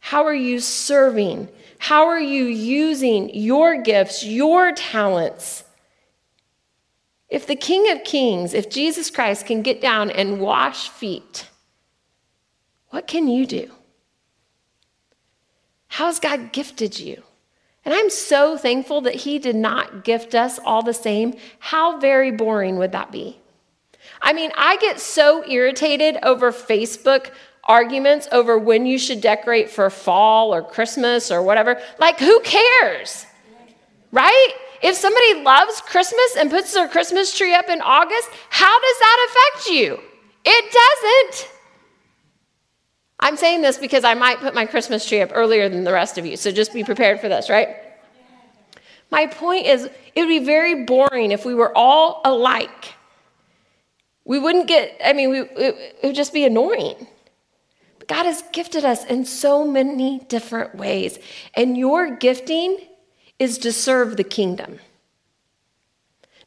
How 0.00 0.26
are 0.26 0.34
you 0.34 0.60
serving? 0.60 1.48
How 1.78 2.08
are 2.08 2.20
you 2.20 2.44
using 2.44 3.34
your 3.34 3.80
gifts, 3.80 4.22
your 4.26 4.72
talents? 4.72 5.63
If 7.34 7.48
the 7.48 7.56
King 7.56 7.90
of 7.90 8.04
Kings, 8.04 8.54
if 8.54 8.70
Jesus 8.70 9.10
Christ 9.10 9.44
can 9.46 9.62
get 9.62 9.80
down 9.80 10.08
and 10.08 10.38
wash 10.38 10.88
feet, 10.88 11.48
what 12.90 13.08
can 13.08 13.26
you 13.26 13.44
do? 13.44 13.72
How 15.88 16.06
has 16.06 16.20
God 16.20 16.52
gifted 16.52 17.00
you? 17.00 17.24
And 17.84 17.92
I'm 17.92 18.08
so 18.08 18.56
thankful 18.56 19.00
that 19.00 19.16
He 19.16 19.40
did 19.40 19.56
not 19.56 20.04
gift 20.04 20.36
us 20.36 20.60
all 20.64 20.82
the 20.82 20.94
same. 20.94 21.34
How 21.58 21.98
very 21.98 22.30
boring 22.30 22.78
would 22.78 22.92
that 22.92 23.10
be? 23.10 23.40
I 24.22 24.32
mean, 24.32 24.52
I 24.56 24.76
get 24.76 25.00
so 25.00 25.44
irritated 25.44 26.18
over 26.22 26.52
Facebook 26.52 27.32
arguments 27.64 28.28
over 28.30 28.56
when 28.60 28.86
you 28.86 28.96
should 28.96 29.20
decorate 29.20 29.68
for 29.68 29.90
fall 29.90 30.54
or 30.54 30.62
Christmas 30.62 31.32
or 31.32 31.42
whatever. 31.42 31.82
Like, 31.98 32.20
who 32.20 32.38
cares? 32.42 33.26
Right? 34.12 34.52
If 34.82 34.96
somebody 34.96 35.42
loves 35.42 35.80
Christmas 35.80 36.36
and 36.38 36.50
puts 36.50 36.72
their 36.74 36.88
Christmas 36.88 37.36
tree 37.36 37.54
up 37.54 37.68
in 37.68 37.80
August, 37.80 38.28
how 38.50 38.80
does 38.80 38.98
that 38.98 39.28
affect 39.28 39.68
you? 39.70 40.00
It 40.44 40.72
doesn't. 40.72 41.50
I'm 43.20 43.36
saying 43.36 43.62
this 43.62 43.78
because 43.78 44.04
I 44.04 44.14
might 44.14 44.38
put 44.38 44.54
my 44.54 44.66
Christmas 44.66 45.08
tree 45.08 45.22
up 45.22 45.30
earlier 45.32 45.68
than 45.68 45.84
the 45.84 45.92
rest 45.92 46.18
of 46.18 46.26
you, 46.26 46.36
so 46.36 46.50
just 46.50 46.74
be 46.74 46.84
prepared 46.84 47.20
for 47.20 47.28
this, 47.28 47.48
right? 47.48 47.76
My 49.10 49.26
point 49.26 49.66
is, 49.66 49.84
it 49.84 50.20
would 50.20 50.28
be 50.28 50.40
very 50.40 50.84
boring 50.84 51.30
if 51.30 51.44
we 51.44 51.54
were 51.54 51.72
all 51.76 52.20
alike. 52.24 52.94
We 54.24 54.38
wouldn't 54.38 54.66
get, 54.66 55.00
I 55.04 55.12
mean, 55.12 55.30
we, 55.30 55.40
it, 55.40 55.96
it 56.02 56.06
would 56.06 56.16
just 56.16 56.32
be 56.32 56.44
annoying. 56.44 57.06
But 57.98 58.08
God 58.08 58.26
has 58.26 58.42
gifted 58.52 58.84
us 58.84 59.04
in 59.04 59.24
so 59.24 59.66
many 59.66 60.18
different 60.28 60.74
ways, 60.74 61.18
and 61.54 61.78
your 61.78 62.16
gifting 62.16 62.78
is 63.38 63.58
to 63.58 63.72
serve 63.72 64.16
the 64.16 64.24
kingdom. 64.24 64.78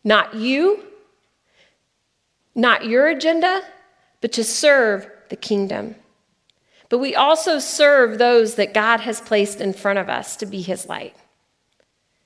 Not 0.03 0.35
you, 0.35 0.83
not 2.55 2.85
your 2.85 3.07
agenda, 3.07 3.61
but 4.21 4.31
to 4.33 4.43
serve 4.43 5.09
the 5.29 5.35
kingdom. 5.35 5.95
But 6.89 6.99
we 6.99 7.15
also 7.15 7.59
serve 7.59 8.17
those 8.17 8.55
that 8.55 8.73
God 8.73 9.01
has 9.01 9.19
placed 9.19 9.59
in 9.59 9.73
front 9.73 9.99
of 9.99 10.09
us 10.09 10.35
to 10.37 10.45
be 10.45 10.61
his 10.61 10.87
light. 10.87 11.15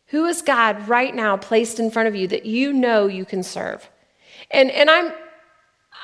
Who 0.08 0.26
is 0.26 0.42
God 0.42 0.88
right 0.88 1.16
now 1.16 1.38
placed 1.38 1.80
in 1.80 1.90
front 1.90 2.08
of 2.08 2.16
you 2.16 2.28
that 2.28 2.46
you 2.46 2.74
know 2.74 3.08
you 3.08 3.26
can 3.26 3.44
serve? 3.44 3.90
And, 4.52 4.70
and 4.72 4.90
I'm, 4.90 5.14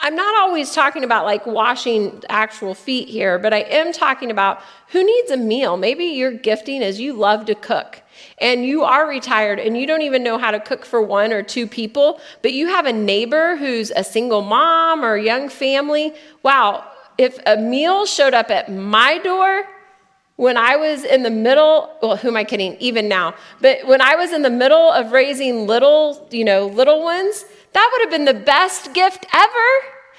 I'm 0.02 0.16
not 0.16 0.36
always 0.38 0.74
talking 0.74 1.04
about 1.04 1.26
like 1.26 1.46
washing 1.46 2.24
actual 2.30 2.76
feet 2.76 3.10
here, 3.10 3.40
but 3.40 3.54
I 3.54 3.60
am 3.62 3.92
talking 3.92 4.30
about 4.30 4.62
who 4.90 5.04
needs 5.04 5.32
a 5.32 5.38
meal. 5.38 5.76
Maybe 5.76 6.06
your 6.06 6.32
gifting 6.32 6.82
is 6.82 7.00
you 7.00 7.14
love 7.14 7.46
to 7.46 7.56
cook 7.56 8.02
and 8.40 8.66
you 8.66 8.84
are 8.84 9.08
retired 9.08 9.60
and 9.60 9.78
you 9.78 9.88
don't 9.88 10.04
even 10.04 10.24
know 10.24 10.38
how 10.38 10.52
to 10.52 10.60
cook 10.60 10.86
for 10.86 11.02
one 11.02 11.34
or 11.34 11.42
two 11.42 11.66
people, 11.66 12.20
but 12.42 12.54
you 12.54 12.68
have 12.68 12.86
a 12.86 12.94
neighbor 12.94 13.56
who's 13.56 13.92
a 13.92 14.04
single 14.04 14.42
mom 14.42 15.04
or 15.04 15.16
a 15.16 15.24
young 15.24 15.50
family. 15.50 16.14
Wow, 16.44 16.86
if 17.18 17.40
a 17.46 17.58
meal 17.58 18.06
showed 18.06 18.34
up 18.34 18.52
at 18.52 18.72
my 18.72 19.18
door, 19.18 19.64
when 20.36 20.56
I 20.56 20.76
was 20.76 21.04
in 21.04 21.24
the 21.24 21.32
middle, 21.32 21.98
well, 22.00 22.16
who 22.16 22.28
am 22.28 22.38
I 22.38 22.44
kidding? 22.44 22.78
Even 22.80 23.08
now, 23.08 23.34
but 23.60 23.88
when 23.88 24.02
I 24.02 24.16
was 24.16 24.32
in 24.32 24.44
the 24.44 24.52
middle 24.52 24.92
of 24.92 25.12
raising 25.12 25.66
little, 25.66 26.28
you 26.30 26.46
know, 26.46 26.68
little 26.68 27.04
ones, 27.04 27.44
that 27.74 27.90
would 27.92 28.02
have 28.02 28.12
been 28.12 28.26
the 28.26 28.46
best 28.46 28.94
gift 28.94 29.26
ever. 29.34 29.70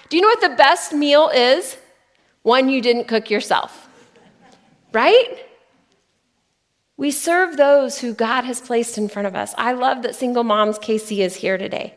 Do 0.08 0.16
you 0.16 0.22
know 0.22 0.28
what 0.28 0.40
the 0.40 0.56
best 0.56 0.92
meal 0.92 1.28
is? 1.28 1.76
One 2.42 2.68
you 2.68 2.80
didn't 2.80 3.08
cook 3.08 3.30
yourself, 3.30 3.88
right? 4.92 5.44
We 6.96 7.10
serve 7.10 7.56
those 7.56 7.98
who 7.98 8.12
God 8.14 8.44
has 8.44 8.60
placed 8.60 8.98
in 8.98 9.08
front 9.08 9.28
of 9.28 9.36
us. 9.36 9.54
I 9.56 9.72
love 9.72 10.02
that 10.02 10.16
Single 10.16 10.44
Moms 10.44 10.78
KC 10.78 11.18
is 11.18 11.36
here 11.36 11.58
today. 11.58 11.94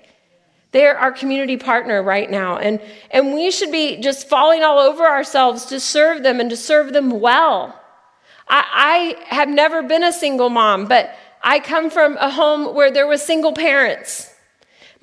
They're 0.72 0.98
our 0.98 1.12
community 1.12 1.58
partner 1.58 2.02
right 2.02 2.30
now. 2.30 2.58
And, 2.58 2.80
and 3.10 3.34
we 3.34 3.52
should 3.52 3.72
be 3.72 3.98
just 3.98 4.30
falling 4.30 4.64
all 4.64 4.80
over 4.80 5.06
ourselves 5.06 5.66
to 5.66 5.80
serve 5.80 6.24
them 6.24 6.40
and 6.40 6.50
to 6.50 6.58
serve 6.58 6.94
them 6.94 7.20
well. 7.20 7.78
I, 8.48 9.16
I 9.30 9.36
have 9.36 9.50
never 9.50 9.82
been 9.84 10.04
a 10.04 10.14
single 10.14 10.50
mom, 10.50 10.88
but 10.88 11.14
I 11.42 11.60
come 11.60 11.90
from 11.90 12.18
a 12.18 12.30
home 12.30 12.76
where 12.76 12.92
there 12.92 13.08
was 13.08 13.22
single 13.22 13.54
parents. 13.54 14.31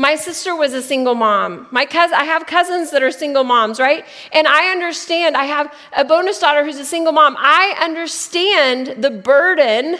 My 0.00 0.14
sister 0.14 0.54
was 0.54 0.74
a 0.74 0.82
single 0.82 1.16
mom. 1.16 1.66
My 1.72 1.84
cousin, 1.84 2.16
I 2.16 2.24
have 2.24 2.46
cousins 2.46 2.92
that 2.92 3.02
are 3.02 3.10
single 3.10 3.42
moms, 3.42 3.80
right? 3.80 4.04
And 4.32 4.46
I 4.46 4.70
understand. 4.70 5.36
I 5.36 5.44
have 5.44 5.74
a 5.96 6.04
bonus 6.04 6.38
daughter 6.38 6.64
who's 6.64 6.78
a 6.78 6.84
single 6.84 7.12
mom. 7.12 7.36
I 7.36 7.76
understand 7.82 9.02
the 9.02 9.10
burden 9.10 9.98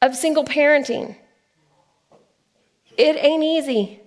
of 0.00 0.14
single 0.14 0.44
parenting. 0.44 1.16
It 2.96 3.16
ain't 3.16 3.42
easy. 3.42 4.00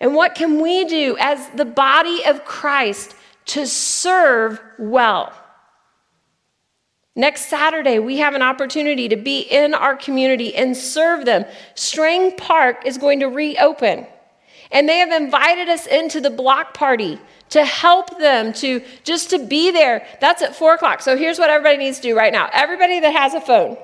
And 0.00 0.14
what 0.14 0.34
can 0.34 0.60
we 0.60 0.86
do 0.86 1.18
as 1.20 1.46
the 1.50 1.66
body 1.66 2.24
of 2.24 2.46
Christ 2.46 3.14
to 3.46 3.66
serve 3.66 4.58
well? 4.78 5.34
Next 7.16 7.46
Saturday, 7.46 8.00
we 8.00 8.18
have 8.18 8.34
an 8.34 8.42
opportunity 8.42 9.08
to 9.08 9.16
be 9.16 9.40
in 9.40 9.72
our 9.72 9.96
community 9.96 10.54
and 10.54 10.76
serve 10.76 11.24
them. 11.24 11.44
Strang 11.74 12.36
Park 12.36 12.84
is 12.84 12.98
going 12.98 13.20
to 13.20 13.26
reopen. 13.26 14.06
And 14.72 14.88
they 14.88 14.98
have 14.98 15.12
invited 15.12 15.68
us 15.68 15.86
into 15.86 16.20
the 16.20 16.30
block 16.30 16.74
party 16.74 17.20
to 17.50 17.64
help 17.64 18.18
them 18.18 18.52
to 18.54 18.82
just 19.04 19.30
to 19.30 19.38
be 19.38 19.70
there. 19.70 20.04
That's 20.20 20.42
at 20.42 20.56
four 20.56 20.74
o'clock. 20.74 21.02
So 21.02 21.16
here's 21.16 21.38
what 21.38 21.50
everybody 21.50 21.76
needs 21.76 21.98
to 21.98 22.02
do 22.02 22.16
right 22.16 22.32
now. 22.32 22.50
Everybody 22.52 22.98
that 22.98 23.14
has 23.14 23.34
a 23.34 23.40
phone, 23.40 23.76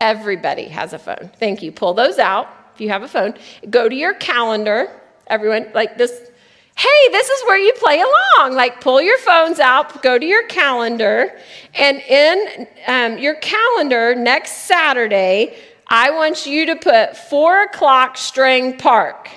everybody 0.00 0.68
has 0.68 0.92
a 0.92 1.00
phone. 1.00 1.32
Thank 1.40 1.62
you. 1.62 1.72
Pull 1.72 1.94
those 1.94 2.18
out 2.18 2.48
if 2.74 2.80
you 2.80 2.90
have 2.90 3.02
a 3.02 3.08
phone. 3.08 3.34
Go 3.68 3.88
to 3.88 3.94
your 3.94 4.14
calendar. 4.14 5.00
Everyone, 5.26 5.72
like 5.74 5.98
this 5.98 6.30
hey, 6.76 7.10
this 7.10 7.28
is 7.28 7.42
where 7.44 7.58
you 7.58 7.72
play 7.74 8.02
along. 8.02 8.54
Like, 8.54 8.82
pull 8.82 9.00
your 9.00 9.16
phones 9.18 9.58
out, 9.58 10.02
go 10.02 10.18
to 10.18 10.26
your 10.26 10.46
calendar, 10.46 11.38
and 11.74 11.98
in 12.00 12.66
um, 12.86 13.18
your 13.18 13.34
calendar 13.36 14.14
next 14.14 14.66
Saturday, 14.66 15.56
I 15.88 16.10
want 16.10 16.46
you 16.46 16.66
to 16.66 16.76
put 16.76 17.16
four 17.16 17.62
o'clock 17.62 18.18
Strang 18.18 18.76
Park. 18.76 19.30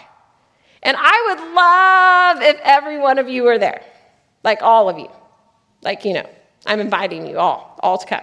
And 0.84 0.98
I 1.00 1.25
would 1.29 1.53
love 1.53 2.55
if 2.55 2.60
every 2.63 3.00
one 3.00 3.19
of 3.19 3.29
you 3.29 3.43
were 3.43 3.58
there, 3.58 3.84
like 4.43 4.62
all 4.62 4.89
of 4.89 4.98
you. 4.98 5.10
Like, 5.81 6.03
you 6.03 6.13
know, 6.13 6.29
I'm 6.65 6.81
inviting 6.81 7.25
you 7.25 7.39
all, 7.39 7.79
all 7.81 7.98
to 7.98 8.05
come. 8.05 8.22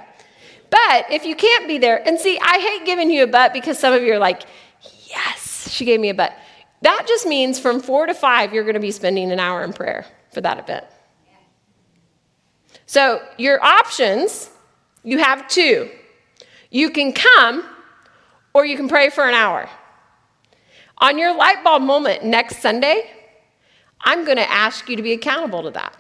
But 0.69 1.07
if 1.11 1.25
you 1.25 1.37
can't 1.37 1.67
be 1.67 1.79
there, 1.79 2.07
and 2.07 2.19
see, 2.19 2.39
I 2.39 2.59
hate 2.59 2.85
giving 2.85 3.11
you 3.11 3.23
a 3.23 3.27
butt 3.27 3.55
because 3.55 3.79
some 3.79 3.95
of 3.95 4.03
you 4.03 4.13
are 4.13 4.19
like, 4.19 4.43
yes, 5.07 5.71
she 5.71 5.87
gave 5.87 6.01
me 6.01 6.11
a 6.11 6.15
butt. 6.15 6.37
That 6.83 7.07
just 7.09 7.27
means 7.27 7.59
from 7.59 7.81
four 7.81 8.07
to 8.07 8.15
five, 8.15 8.53
you're 8.53 8.65
going 8.65 8.75
to 8.75 8.81
be 8.81 8.91
spending 8.91 9.33
an 9.33 9.41
hour 9.41 9.65
in 9.65 9.73
prayer 9.73 10.07
for 10.33 10.41
that 10.41 10.59
event. 10.59 10.85
So, 12.87 13.21
your 13.37 13.63
options, 13.65 14.51
you 15.03 15.19
have 15.19 15.49
two. 15.49 15.91
You 16.71 16.91
can 16.91 17.13
come, 17.13 17.65
or 18.55 18.65
you 18.65 18.77
can 18.77 18.89
pray 18.89 19.11
for 19.11 19.29
an 19.29 19.35
hour. 19.35 19.69
On 20.99 21.19
your 21.19 21.35
light 21.35 21.65
bulb 21.65 21.83
moment 21.83 22.25
next 22.25 22.59
Sunday, 22.59 23.11
I'm 24.01 24.25
going 24.25 24.37
to 24.37 24.51
ask 24.51 24.89
you 24.89 24.97
to 24.97 25.03
be 25.03 25.13
accountable 25.13 25.63
to 25.65 25.71
that. 25.73 25.97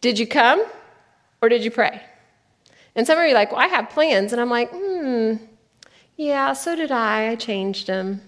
Did 0.00 0.18
you 0.18 0.26
come 0.26 0.64
or 1.40 1.48
did 1.48 1.64
you 1.64 1.70
pray? 1.70 2.02
And 2.94 3.06
some 3.06 3.18
of 3.18 3.24
you 3.24 3.30
are 3.30 3.34
like, 3.34 3.52
well, 3.52 3.60
I 3.60 3.66
have 3.66 3.90
plans. 3.90 4.32
And 4.32 4.40
I'm 4.40 4.50
like, 4.50 4.70
hmm, 4.70 5.34
yeah, 6.16 6.52
so 6.52 6.76
did 6.76 6.90
I. 6.90 7.30
I 7.30 7.34
changed 7.34 7.86
them. 7.86 8.22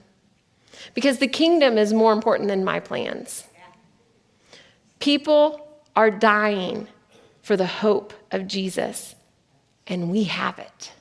Because 0.94 1.18
the 1.18 1.28
kingdom 1.28 1.78
is 1.78 1.92
more 1.92 2.12
important 2.12 2.48
than 2.48 2.64
my 2.64 2.80
plans. 2.80 3.44
People 4.98 5.66
are 5.94 6.10
dying 6.10 6.88
for 7.42 7.56
the 7.56 7.66
hope 7.66 8.12
of 8.30 8.46
Jesus, 8.46 9.14
and 9.86 10.10
we 10.10 10.24
have 10.24 10.58
it. 10.58 10.92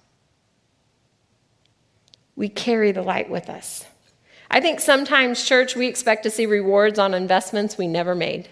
We 2.36 2.50
carry 2.50 2.92
the 2.92 3.02
light 3.02 3.30
with 3.30 3.50
us. 3.50 3.86
I 4.50 4.62
think 4.62 4.80
sometimes, 4.80 5.44
church, 5.44 5.76
we 5.76 5.88
expect 5.88 6.24
to 6.24 6.30
see 6.30 6.46
rewards 6.46 7.00
on 7.00 7.14
investments 7.14 7.78
we 7.78 7.88
never 7.88 8.16
made. 8.16 8.48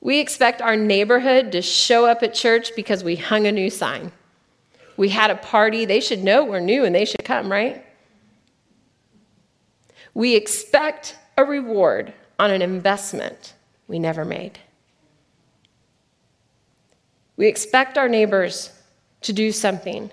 We 0.00 0.18
expect 0.18 0.60
our 0.60 0.76
neighborhood 0.76 1.52
to 1.52 1.62
show 1.62 2.06
up 2.06 2.22
at 2.22 2.34
church 2.34 2.72
because 2.74 3.04
we 3.04 3.16
hung 3.16 3.46
a 3.46 3.52
new 3.52 3.70
sign. 3.70 4.12
We 4.96 5.08
had 5.08 5.30
a 5.30 5.36
party, 5.36 5.84
they 5.84 6.00
should 6.00 6.22
know 6.22 6.44
we're 6.44 6.60
new 6.60 6.84
and 6.84 6.94
they 6.94 7.04
should 7.04 7.24
come, 7.24 7.50
right? 7.50 7.84
We 10.14 10.34
expect 10.34 11.16
a 11.36 11.44
reward 11.44 12.12
on 12.38 12.50
an 12.50 12.62
investment 12.62 13.54
we 13.88 13.98
never 13.98 14.24
made. 14.24 14.58
We 17.36 17.46
expect 17.46 17.96
our 17.96 18.08
neighbors 18.08 18.70
to 19.22 19.32
do 19.32 19.52
something 19.52 20.10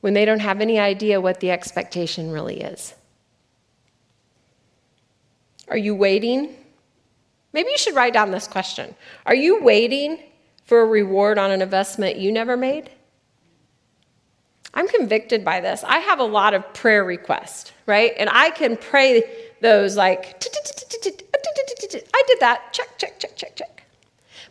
when 0.00 0.14
they 0.14 0.24
don't 0.24 0.40
have 0.40 0.60
any 0.60 0.78
idea 0.78 1.20
what 1.20 1.40
the 1.40 1.50
expectation 1.50 2.30
really 2.30 2.60
is. 2.60 2.94
Are 5.68 5.76
you 5.76 5.94
waiting? 5.94 6.54
Maybe 7.52 7.70
you 7.70 7.78
should 7.78 7.94
write 7.94 8.12
down 8.12 8.30
this 8.30 8.46
question 8.46 8.94
Are 9.24 9.34
you 9.34 9.62
waiting 9.62 10.18
for 10.64 10.82
a 10.82 10.86
reward 10.86 11.38
on 11.38 11.50
an 11.50 11.62
investment 11.62 12.16
you 12.16 12.30
never 12.30 12.56
made? 12.56 12.90
I'm 14.76 14.86
convicted 14.88 15.42
by 15.42 15.60
this. 15.60 15.82
I 15.84 15.98
have 16.00 16.20
a 16.20 16.24
lot 16.24 16.52
of 16.52 16.74
prayer 16.74 17.02
requests, 17.02 17.72
right? 17.86 18.12
And 18.18 18.28
I 18.30 18.50
can 18.50 18.76
pray 18.76 19.24
those 19.62 19.96
like, 19.96 20.44
I 20.44 22.22
did 22.26 22.40
that, 22.40 22.74
check, 22.74 22.98
check, 22.98 23.18
check, 23.18 23.36
check, 23.36 23.56
check. 23.56 23.84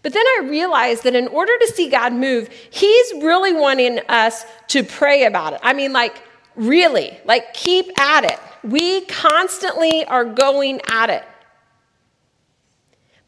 But 0.02 0.14
then 0.14 0.26
I 0.26 0.48
realized 0.50 1.04
that 1.04 1.14
in 1.16 1.28
order 1.28 1.56
to 1.60 1.68
see 1.68 1.90
God 1.90 2.12
move, 2.12 2.50
He's 2.72 3.14
really 3.24 3.54
wanting 3.54 4.00
us 4.10 4.46
to 4.70 4.84
pray 4.84 5.26
about 5.26 5.54
it. 5.54 5.60
I 5.62 5.74
mean, 5.74 5.94
like, 5.94 6.24
really, 6.56 7.20
like, 7.26 7.54
keep 7.54 7.88
at 8.00 8.24
it. 8.24 8.40
We 8.64 9.06
constantly 9.06 10.06
are 10.06 10.26
going 10.26 10.82
at 10.90 11.12
it. 11.12 11.24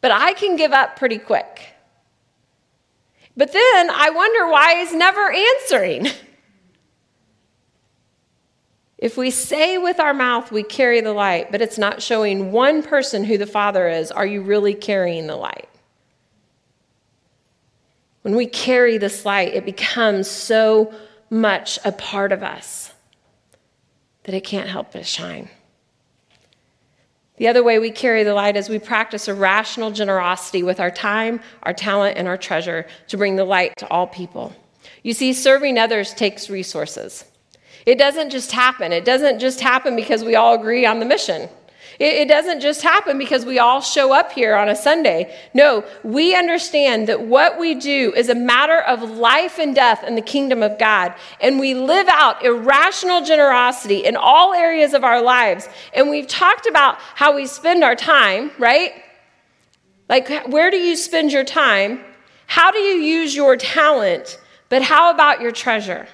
But 0.00 0.10
I 0.10 0.32
can 0.32 0.56
give 0.56 0.72
up 0.72 0.96
pretty 0.96 1.18
quick. 1.18 1.60
But 3.36 3.52
then 3.52 3.90
I 3.90 4.10
wonder 4.10 4.48
why 4.48 4.80
He's 4.80 4.92
never 4.92 5.30
answering. 5.30 6.08
If 8.98 9.16
we 9.16 9.30
say 9.30 9.78
with 9.78 10.00
our 10.00 10.12
mouth 10.12 10.50
we 10.50 10.64
carry 10.64 11.00
the 11.00 11.12
light, 11.12 11.52
but 11.52 11.62
it's 11.62 11.78
not 11.78 12.02
showing 12.02 12.50
one 12.50 12.82
person 12.82 13.24
who 13.24 13.38
the 13.38 13.46
Father 13.46 13.88
is, 13.88 14.10
are 14.10 14.26
you 14.26 14.42
really 14.42 14.74
carrying 14.74 15.28
the 15.28 15.36
light? 15.36 15.68
When 18.22 18.34
we 18.34 18.46
carry 18.46 18.98
this 18.98 19.24
light, 19.24 19.54
it 19.54 19.64
becomes 19.64 20.28
so 20.28 20.92
much 21.30 21.78
a 21.84 21.92
part 21.92 22.32
of 22.32 22.42
us 22.42 22.92
that 24.24 24.34
it 24.34 24.42
can't 24.44 24.68
help 24.68 24.92
but 24.92 25.06
shine. 25.06 25.48
The 27.36 27.46
other 27.46 27.62
way 27.62 27.78
we 27.78 27.92
carry 27.92 28.24
the 28.24 28.34
light 28.34 28.56
is 28.56 28.68
we 28.68 28.80
practice 28.80 29.28
a 29.28 29.34
rational 29.34 29.92
generosity 29.92 30.64
with 30.64 30.80
our 30.80 30.90
time, 30.90 31.40
our 31.62 31.72
talent, 31.72 32.18
and 32.18 32.26
our 32.26 32.36
treasure 32.36 32.86
to 33.06 33.16
bring 33.16 33.36
the 33.36 33.44
light 33.44 33.76
to 33.76 33.88
all 33.88 34.08
people. 34.08 34.52
You 35.04 35.14
see, 35.14 35.32
serving 35.32 35.78
others 35.78 36.12
takes 36.12 36.50
resources. 36.50 37.24
It 37.88 37.96
doesn't 37.96 38.28
just 38.28 38.52
happen. 38.52 38.92
It 38.92 39.06
doesn't 39.06 39.38
just 39.38 39.60
happen 39.60 39.96
because 39.96 40.22
we 40.22 40.34
all 40.34 40.52
agree 40.52 40.84
on 40.84 41.00
the 41.00 41.06
mission. 41.06 41.48
It, 41.98 42.28
doesn't 42.28 42.60
just 42.60 42.82
happen 42.82 43.16
because 43.16 43.46
we 43.46 43.58
all 43.58 43.80
show 43.80 44.12
up 44.12 44.30
here 44.30 44.54
on 44.54 44.68
a 44.68 44.76
Sunday. 44.76 45.34
No, 45.54 45.86
we 46.04 46.36
understand 46.36 47.08
that 47.08 47.22
what 47.22 47.58
we 47.58 47.74
do 47.74 48.12
is 48.14 48.28
a 48.28 48.34
matter 48.34 48.78
of 48.82 49.02
life 49.02 49.58
and 49.58 49.74
death 49.74 50.04
in 50.04 50.16
the 50.16 50.20
kingdom 50.20 50.62
of 50.62 50.78
God. 50.78 51.14
And 51.40 51.58
we 51.58 51.72
live 51.72 52.08
out 52.10 52.44
irrational 52.44 53.24
generosity 53.24 54.04
in 54.04 54.16
all 54.16 54.52
areas 54.52 54.92
of 54.92 55.02
our 55.02 55.22
lives. 55.22 55.66
And 55.94 56.10
we've 56.10 56.28
talked 56.28 56.66
about 56.66 56.96
how 57.14 57.34
we 57.34 57.46
spend 57.46 57.82
our 57.82 57.96
time, 57.96 58.50
right? 58.58 58.92
Like, 60.10 60.28
where 60.46 60.70
do 60.70 60.76
you 60.76 60.94
spend 60.94 61.32
your 61.32 61.44
time? 61.44 62.04
How 62.48 62.70
do 62.70 62.80
you 62.80 62.96
use 63.00 63.34
your 63.34 63.56
talent? 63.56 64.38
But 64.68 64.82
how 64.82 65.10
about 65.10 65.40
your 65.40 65.52
treasure? 65.52 66.06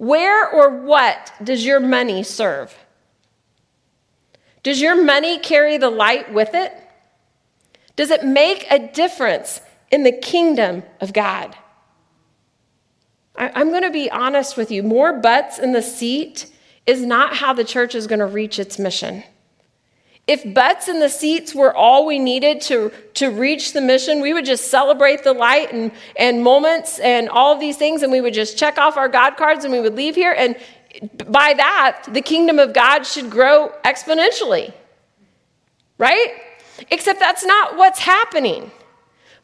Where 0.00 0.48
or 0.48 0.70
what 0.70 1.30
does 1.44 1.66
your 1.66 1.78
money 1.78 2.22
serve? 2.22 2.74
Does 4.62 4.80
your 4.80 5.04
money 5.04 5.38
carry 5.38 5.76
the 5.76 5.90
light 5.90 6.32
with 6.32 6.54
it? 6.54 6.72
Does 7.96 8.10
it 8.10 8.24
make 8.24 8.64
a 8.70 8.78
difference 8.78 9.60
in 9.90 10.04
the 10.04 10.12
kingdom 10.12 10.84
of 11.02 11.12
God? 11.12 11.54
I, 13.36 13.60
am 13.60 13.68
going 13.68 13.82
to 13.82 13.90
be 13.90 14.10
honest 14.10 14.56
with 14.56 14.70
you. 14.70 14.82
More 14.82 15.12
butts 15.12 15.58
in 15.58 15.72
the 15.72 15.82
seat 15.82 16.50
is 16.86 17.04
not 17.04 17.36
how 17.36 17.52
the 17.52 17.62
church 17.62 17.94
is 17.94 18.06
going 18.06 18.20
to 18.20 18.26
reach 18.26 18.58
its 18.58 18.78
mission. 18.78 19.22
If 20.30 20.54
butts 20.54 20.86
in 20.86 21.00
the 21.00 21.08
seats 21.08 21.56
were 21.56 21.74
all 21.74 22.06
we 22.06 22.20
needed 22.20 22.60
to, 22.60 22.92
to 23.14 23.30
reach 23.32 23.72
the 23.72 23.80
mission, 23.80 24.20
we 24.20 24.32
would 24.32 24.44
just 24.44 24.70
celebrate 24.70 25.24
the 25.24 25.32
light 25.32 25.72
and, 25.72 25.90
and 26.14 26.44
moments 26.44 27.00
and 27.00 27.28
all 27.28 27.52
of 27.52 27.58
these 27.58 27.76
things, 27.76 28.04
and 28.04 28.12
we 28.12 28.20
would 28.20 28.32
just 28.32 28.56
check 28.56 28.78
off 28.78 28.96
our 28.96 29.08
God 29.08 29.36
cards 29.36 29.64
and 29.64 29.72
we 29.72 29.80
would 29.80 29.96
leave 29.96 30.14
here. 30.14 30.32
And 30.32 30.54
by 31.26 31.54
that, 31.54 32.04
the 32.12 32.20
kingdom 32.20 32.60
of 32.60 32.72
God 32.72 33.02
should 33.02 33.28
grow 33.28 33.72
exponentially, 33.84 34.72
right? 35.98 36.28
Except 36.92 37.18
that's 37.18 37.44
not 37.44 37.76
what's 37.76 37.98
happening. 37.98 38.70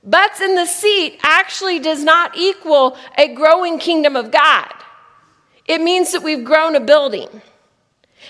Butts 0.05 0.41
in 0.41 0.55
the 0.55 0.67
seat 0.67 1.19
actually 1.25 1.81
does 1.81 2.05
not 2.05 2.39
equal 2.39 2.97
a 3.19 3.35
growing 3.35 3.81
kingdom 3.81 4.15
of 4.15 4.31
God. 4.31 4.73
It 5.67 5.81
means 5.81 6.13
that 6.13 6.23
we've 6.23 6.45
grown 6.45 6.77
a 6.77 6.81
building. 6.81 7.43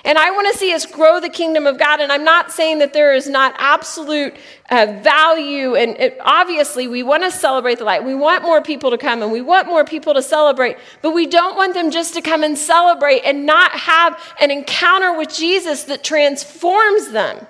And 0.04 0.18
I 0.18 0.30
want 0.30 0.52
to 0.52 0.58
see 0.58 0.72
us 0.72 0.86
grow 0.86 1.20
the 1.20 1.28
kingdom 1.28 1.66
of 1.66 1.78
God. 1.78 2.00
And 2.00 2.12
I'm 2.12 2.24
not 2.24 2.52
saying 2.52 2.78
that 2.78 2.92
there 2.92 3.14
is 3.14 3.28
not 3.28 3.54
absolute 3.58 4.34
uh, 4.70 4.98
value. 5.02 5.74
And 5.74 5.96
it, 5.98 6.18
obviously, 6.20 6.88
we 6.88 7.02
want 7.02 7.22
to 7.22 7.30
celebrate 7.30 7.78
the 7.78 7.84
light. 7.84 8.04
We 8.04 8.14
want 8.14 8.42
more 8.42 8.62
people 8.62 8.90
to 8.90 8.98
come 8.98 9.22
and 9.22 9.32
we 9.32 9.40
want 9.40 9.66
more 9.66 9.84
people 9.84 10.14
to 10.14 10.22
celebrate. 10.22 10.76
But 11.02 11.12
we 11.12 11.26
don't 11.26 11.56
want 11.56 11.74
them 11.74 11.90
just 11.90 12.14
to 12.14 12.20
come 12.20 12.42
and 12.42 12.56
celebrate 12.56 13.20
and 13.20 13.46
not 13.46 13.72
have 13.72 14.20
an 14.40 14.50
encounter 14.50 15.16
with 15.16 15.34
Jesus 15.34 15.84
that 15.84 16.04
transforms 16.04 17.10
them. 17.10 17.46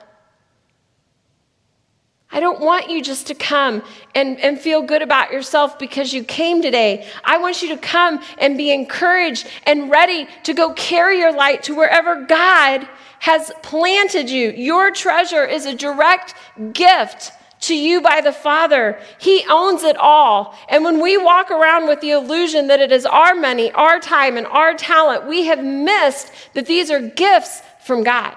I 2.31 2.41
don't 2.41 2.61
want 2.61 2.91
you 2.91 3.03
just 3.03 3.29
to 3.29 3.35
come 3.35 3.83
and, 4.15 4.39
and 4.41 4.59
feel 4.61 4.83
good 4.83 5.01
about 5.01 5.33
yourself 5.33 5.79
because 5.79 6.13
you 6.13 6.25
came 6.25 6.61
today. 6.61 7.07
I 7.25 7.39
want 7.39 7.63
you 7.63 7.69
to 7.69 7.79
come 7.79 8.21
and 8.39 8.57
be 8.57 8.73
encouraged 8.73 9.47
and 9.65 9.91
ready 9.91 10.27
to 10.43 10.53
go 10.53 10.73
carry 10.73 11.19
your 11.19 11.33
light 11.33 11.63
to 11.65 11.75
wherever 11.75 12.25
God 12.27 12.89
has 13.21 13.53
planted 13.63 14.29
you. 14.29 14.51
Your 14.51 14.91
treasure 14.91 15.45
is 15.45 15.67
a 15.67 15.75
direct 15.75 16.35
gift 16.73 17.33
to 17.61 17.77
you 17.77 18.01
by 18.01 18.21
the 18.21 18.33
Father. 18.33 18.99
He 19.19 19.45
owns 19.49 19.83
it 19.83 19.97
all. 19.97 20.55
And 20.69 20.85
when 20.85 21.01
we 21.01 21.17
walk 21.17 21.51
around 21.51 21.89
with 21.89 22.01
the 22.01 22.11
illusion 22.11 22.67
that 22.67 22.81
it 22.81 22.93
is 22.93 23.07
our 23.07 23.35
money, 23.35 23.73
our 23.73 23.99
time, 23.99 24.37
and 24.37 24.47
our 24.49 24.75
talent, 24.75 25.27
we 25.27 25.45
have 25.45 25.65
missed 25.65 26.31
that 26.55 26.67
these 26.67 26.91
are 26.91 27.01
gifts 27.01 27.63
from 27.85 28.03
God. 28.03 28.37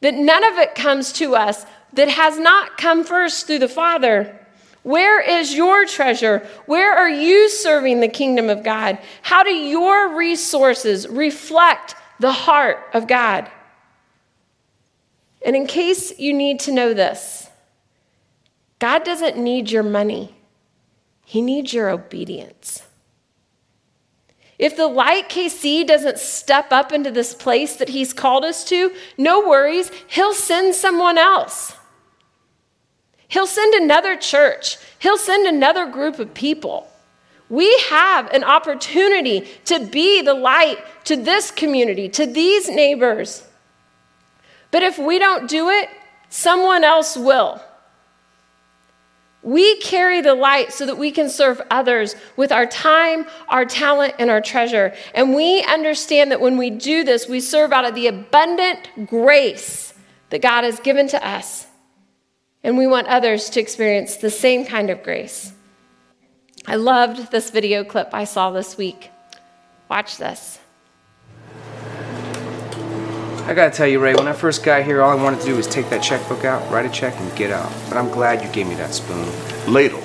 That 0.00 0.14
none 0.14 0.42
of 0.44 0.58
it 0.58 0.74
comes 0.74 1.12
to 1.14 1.36
us 1.36 1.64
that 1.92 2.08
has 2.08 2.38
not 2.38 2.78
come 2.78 3.04
first 3.04 3.46
through 3.46 3.58
the 3.58 3.68
Father. 3.68 4.38
Where 4.82 5.20
is 5.20 5.54
your 5.54 5.86
treasure? 5.86 6.46
Where 6.66 6.92
are 6.92 7.08
you 7.08 7.48
serving 7.48 8.00
the 8.00 8.08
kingdom 8.08 8.50
of 8.50 8.64
God? 8.64 8.98
How 9.22 9.42
do 9.44 9.50
your 9.50 10.16
resources 10.16 11.06
reflect 11.06 11.94
the 12.18 12.32
heart 12.32 12.78
of 12.92 13.06
God? 13.06 13.50
And 15.44 15.54
in 15.54 15.66
case 15.66 16.18
you 16.18 16.32
need 16.32 16.60
to 16.60 16.72
know 16.72 16.94
this, 16.94 17.48
God 18.78 19.04
doesn't 19.04 19.36
need 19.36 19.70
your 19.70 19.82
money, 19.82 20.34
He 21.24 21.40
needs 21.40 21.72
your 21.72 21.90
obedience. 21.90 22.82
If 24.58 24.76
the 24.76 24.86
light 24.86 25.28
KC 25.28 25.86
doesn't 25.86 26.18
step 26.18 26.70
up 26.70 26.92
into 26.92 27.10
this 27.10 27.34
place 27.34 27.76
that 27.76 27.88
He's 27.88 28.12
called 28.12 28.44
us 28.44 28.64
to, 28.66 28.92
no 29.18 29.48
worries, 29.48 29.90
He'll 30.08 30.34
send 30.34 30.74
someone 30.74 31.18
else. 31.18 31.76
He'll 33.32 33.46
send 33.46 33.72
another 33.72 34.14
church, 34.14 34.76
He'll 34.98 35.16
send 35.16 35.46
another 35.46 35.86
group 35.86 36.18
of 36.18 36.34
people. 36.34 36.86
We 37.48 37.74
have 37.88 38.30
an 38.30 38.44
opportunity 38.44 39.48
to 39.64 39.86
be 39.86 40.20
the 40.20 40.34
light 40.34 40.78
to 41.04 41.16
this 41.16 41.50
community, 41.50 42.10
to 42.10 42.26
these 42.26 42.68
neighbors. 42.68 43.42
But 44.70 44.82
if 44.82 44.98
we 44.98 45.18
don't 45.18 45.48
do 45.48 45.70
it, 45.70 45.88
someone 46.28 46.84
else 46.84 47.16
will. 47.16 47.62
We 49.42 49.80
carry 49.80 50.20
the 50.20 50.34
light 50.34 50.72
so 50.72 50.84
that 50.84 50.98
we 50.98 51.10
can 51.10 51.30
serve 51.30 51.60
others 51.70 52.14
with 52.36 52.52
our 52.52 52.66
time, 52.66 53.26
our 53.48 53.64
talent, 53.64 54.14
and 54.18 54.30
our 54.30 54.42
treasure. 54.42 54.94
And 55.14 55.34
we 55.34 55.62
understand 55.64 56.30
that 56.32 56.40
when 56.40 56.58
we 56.58 56.68
do 56.68 57.02
this, 57.02 57.26
we 57.26 57.40
serve 57.40 57.72
out 57.72 57.86
of 57.86 57.94
the 57.94 58.08
abundant 58.08 59.06
grace 59.06 59.94
that 60.28 60.42
God 60.42 60.64
has 60.64 60.80
given 60.80 61.08
to 61.08 61.26
us. 61.26 61.66
And 62.64 62.78
we 62.78 62.86
want 62.86 63.08
others 63.08 63.50
to 63.50 63.60
experience 63.60 64.16
the 64.16 64.30
same 64.30 64.64
kind 64.64 64.90
of 64.90 65.02
grace. 65.02 65.52
I 66.66 66.76
loved 66.76 67.32
this 67.32 67.50
video 67.50 67.82
clip 67.82 68.10
I 68.12 68.24
saw 68.24 68.50
this 68.50 68.76
week. 68.76 69.10
Watch 69.88 70.16
this. 70.16 70.60
I 73.44 73.54
gotta 73.54 73.72
tell 73.72 73.88
you, 73.88 73.98
Ray, 73.98 74.14
when 74.14 74.28
I 74.28 74.32
first 74.32 74.62
got 74.62 74.84
here, 74.84 75.02
all 75.02 75.10
I 75.10 75.20
wanted 75.20 75.40
to 75.40 75.46
do 75.46 75.56
was 75.56 75.66
take 75.66 75.90
that 75.90 76.00
checkbook 76.00 76.44
out, 76.44 76.70
write 76.70 76.86
a 76.86 76.88
check, 76.88 77.18
and 77.18 77.36
get 77.36 77.50
out. 77.50 77.72
But 77.88 77.98
I'm 77.98 78.08
glad 78.08 78.44
you 78.44 78.48
gave 78.52 78.68
me 78.68 78.76
that 78.76 78.94
spoon. 78.94 79.26
Ladle. 79.66 79.98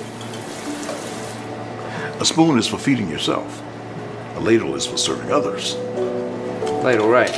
A 2.20 2.24
spoon 2.24 2.58
is 2.58 2.66
for 2.66 2.78
feeding 2.78 3.08
yourself. 3.08 3.62
A 4.34 4.40
ladle 4.40 4.74
is 4.74 4.84
for 4.84 4.96
serving 4.96 5.30
others. 5.30 5.76
Ladle, 6.82 7.08
right. 7.08 7.30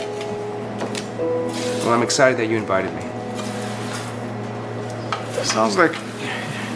Well, 1.80 1.90
I'm 1.90 2.02
excited 2.02 2.38
that 2.38 2.46
you 2.46 2.56
invited 2.56 2.94
me. 2.94 3.09
Sounds 5.44 5.76
like 5.76 5.92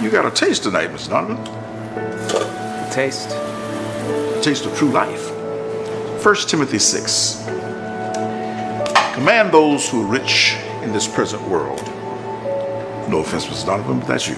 you 0.02 0.10
got 0.10 0.24
a 0.26 0.30
taste 0.30 0.62
tonight, 0.62 0.88
Mr. 0.88 1.10
Donovan. 1.10 1.36
A 1.36 2.90
taste? 2.92 3.30
A 3.30 4.40
taste 4.42 4.64
of 4.64 4.76
true 4.76 4.90
life. 4.90 5.30
1 6.24 6.34
Timothy 6.48 6.78
6. 6.78 7.44
Command 9.14 9.52
those 9.52 9.88
who 9.88 10.02
are 10.02 10.06
rich 10.06 10.56
in 10.82 10.92
this 10.92 11.06
present 11.06 11.42
world. 11.42 11.82
No 13.08 13.18
offense, 13.18 13.46
Mr. 13.46 13.66
Donovan, 13.66 14.00
but 14.00 14.08
that's 14.08 14.28
you. 14.28 14.36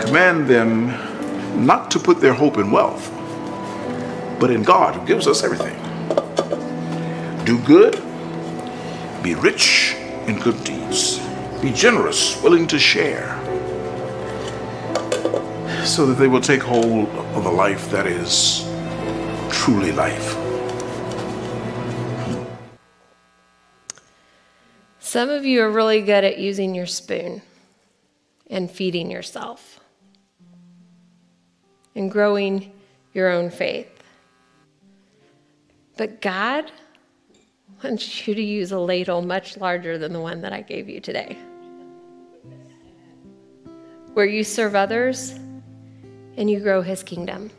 Command 0.00 0.46
them 0.46 1.66
not 1.66 1.90
to 1.90 1.98
put 1.98 2.20
their 2.20 2.34
hope 2.34 2.56
in 2.56 2.70
wealth, 2.70 3.10
but 4.38 4.50
in 4.50 4.62
God 4.62 4.94
who 4.94 5.06
gives 5.06 5.26
us 5.26 5.42
everything. 5.42 5.76
Do 7.44 7.58
good, 7.64 8.00
be 9.22 9.34
rich 9.34 9.96
in 10.26 10.38
good 10.38 10.62
deeds, 10.64 11.18
be 11.60 11.72
generous, 11.72 12.40
willing 12.42 12.66
to 12.66 12.78
share, 12.78 13.36
so 15.84 16.06
that 16.06 16.16
they 16.18 16.28
will 16.28 16.40
take 16.40 16.62
hold 16.62 17.08
of 17.08 17.44
the 17.44 17.50
life 17.50 17.90
that 17.90 18.06
is 18.06 18.64
truly 19.50 19.92
life. 19.92 20.36
Some 25.00 25.28
of 25.28 25.44
you 25.44 25.60
are 25.62 25.70
really 25.70 26.00
good 26.02 26.24
at 26.24 26.38
using 26.38 26.74
your 26.74 26.86
spoon 26.86 27.42
and 28.48 28.70
feeding 28.70 29.10
yourself 29.10 29.80
and 31.94 32.10
growing 32.10 32.72
your 33.12 33.28
own 33.28 33.50
faith. 33.50 34.02
But 35.96 36.22
God 36.22 36.70
wants 37.82 38.26
you 38.26 38.34
to 38.34 38.42
use 38.42 38.72
a 38.72 38.78
ladle 38.78 39.20
much 39.22 39.56
larger 39.56 39.98
than 39.98 40.12
the 40.12 40.20
one 40.20 40.42
that 40.42 40.52
I 40.52 40.60
gave 40.62 40.88
you 40.88 41.00
today, 41.00 41.36
where 44.20 44.28
you 44.28 44.44
serve 44.44 44.74
others 44.74 45.30
and 46.36 46.50
you 46.50 46.60
grow 46.60 46.82
His 46.82 47.02
kingdom. 47.02 47.50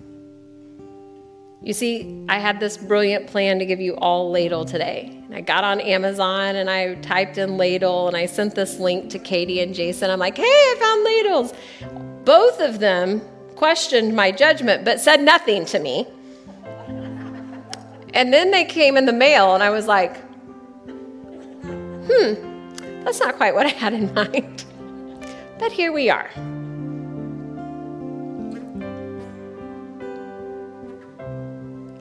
You 1.63 1.74
see, 1.74 2.24
I 2.30 2.38
had 2.38 2.60
this 2.60 2.78
brilliant 2.78 3.26
plan 3.26 3.58
to 3.58 3.65
give 3.65 3.82
you 3.82 3.95
all 3.95 4.30
ladle 4.30 4.63
today. 4.63 5.10
And 5.26 5.34
I 5.34 5.41
got 5.41 5.63
on 5.63 5.82
Amazon 5.82 6.58
and 6.58 6.69
I 6.69 6.93
typed 7.02 7.39
in 7.39 7.58
ladle 7.58 8.08
and 8.08 8.15
I 8.15 8.28
sent 8.28 8.54
this 8.54 8.78
link 8.78 9.10
to 9.10 9.17
Katie 9.17 9.60
and 9.60 9.74
Jason. 9.74 10.12
I'm 10.12 10.19
like, 10.19 10.38
hey, 10.38 10.43
I 10.43 10.76
found 10.80 11.04
ladles. 11.04 11.54
Both 12.26 12.60
of 12.60 12.78
them 12.78 13.21
questioned 13.56 14.15
my 14.15 14.32
judgment 14.32 14.86
but 14.86 15.00
said 15.00 15.19
nothing 15.19 15.65
to 15.65 15.80
me. 15.80 16.06
And 18.13 18.32
then 18.32 18.52
they 18.52 18.65
came 18.65 18.97
in 18.97 19.08
the 19.08 19.13
mail 19.13 19.56
and 19.56 19.63
I 19.63 19.71
was 19.71 19.88
like, 19.88 20.15
hmm, 21.65 23.04
that's 23.04 23.19
not 23.19 23.38
quite 23.38 23.56
what 23.56 23.65
I 23.65 23.69
had 23.69 23.93
in 23.93 24.13
mind. 24.13 24.65
But 25.62 25.71
here 25.71 25.91
we 25.91 26.10
are. 26.10 26.28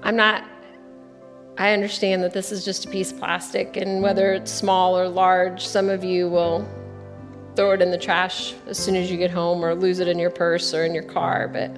I'm 0.03 0.17
not, 0.17 0.45
I 1.59 1.75
understand 1.75 2.23
that 2.23 2.33
this 2.33 2.53
is 2.53 2.65
just 2.65 2.87
a 2.87 2.89
piece 2.89 3.13
of 3.13 3.19
plastic, 3.19 3.77
and 3.77 4.03
whether 4.03 4.33
it's 4.33 4.51
small 4.51 4.99
or 4.99 5.07
large, 5.07 5.67
some 5.67 5.91
of 5.91 6.03
you 6.03 6.27
will 6.27 6.67
throw 7.55 7.73
it 7.73 7.83
in 7.83 7.91
the 7.91 7.99
trash 7.99 8.55
as 8.67 8.79
soon 8.79 8.97
as 8.97 9.11
you 9.11 9.19
get 9.19 9.31
home 9.31 9.63
or 9.63 9.75
lose 9.75 9.99
it 9.99 10.09
in 10.09 10.19
your 10.19 10.31
purse 10.31 10.73
or 10.73 10.87
in 10.87 10.95
your 10.95 11.03
car, 11.03 11.47
but 11.47 11.71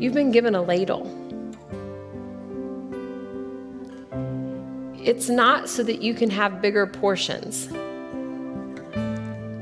you've 0.00 0.14
been 0.14 0.30
given 0.30 0.54
a 0.54 0.62
ladle. 0.62 1.04
It's 5.02 5.28
not 5.28 5.68
so 5.68 5.82
that 5.82 6.00
you 6.00 6.14
can 6.14 6.30
have 6.30 6.62
bigger 6.62 6.86
portions. 6.86 7.68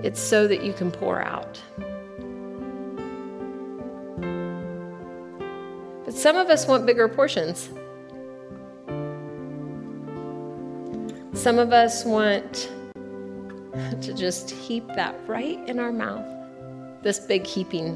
It's 0.05 0.21
so 0.21 0.47
that 0.47 0.63
you 0.63 0.75
can 0.75 0.91
pour 0.91 1.23
out. 1.23 1.59
But 6.05 6.13
some 6.13 6.37
of 6.37 6.51
us 6.51 6.67
want 6.67 6.85
bigger 6.85 7.09
portions. 7.09 7.71
Some 11.33 11.59
of 11.59 11.73
us 11.73 12.05
want 12.05 12.71
to 14.03 14.13
just 14.13 14.51
heap 14.51 14.87
that 14.89 15.19
right 15.27 15.59
in 15.67 15.79
our 15.79 15.91
mouth, 15.91 16.27
this 17.03 17.21
big 17.21 17.47
heaping. 17.47 17.95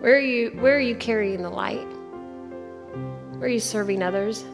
Where 0.00 0.14
are 0.14 0.20
you 0.20 0.50
where 0.60 0.76
are 0.76 0.78
you 0.78 0.94
carrying 0.94 1.40
the 1.40 1.48
light? 1.48 1.88
Where 3.38 3.48
are 3.48 3.48
you 3.48 3.60
serving 3.60 4.02
others? 4.02 4.44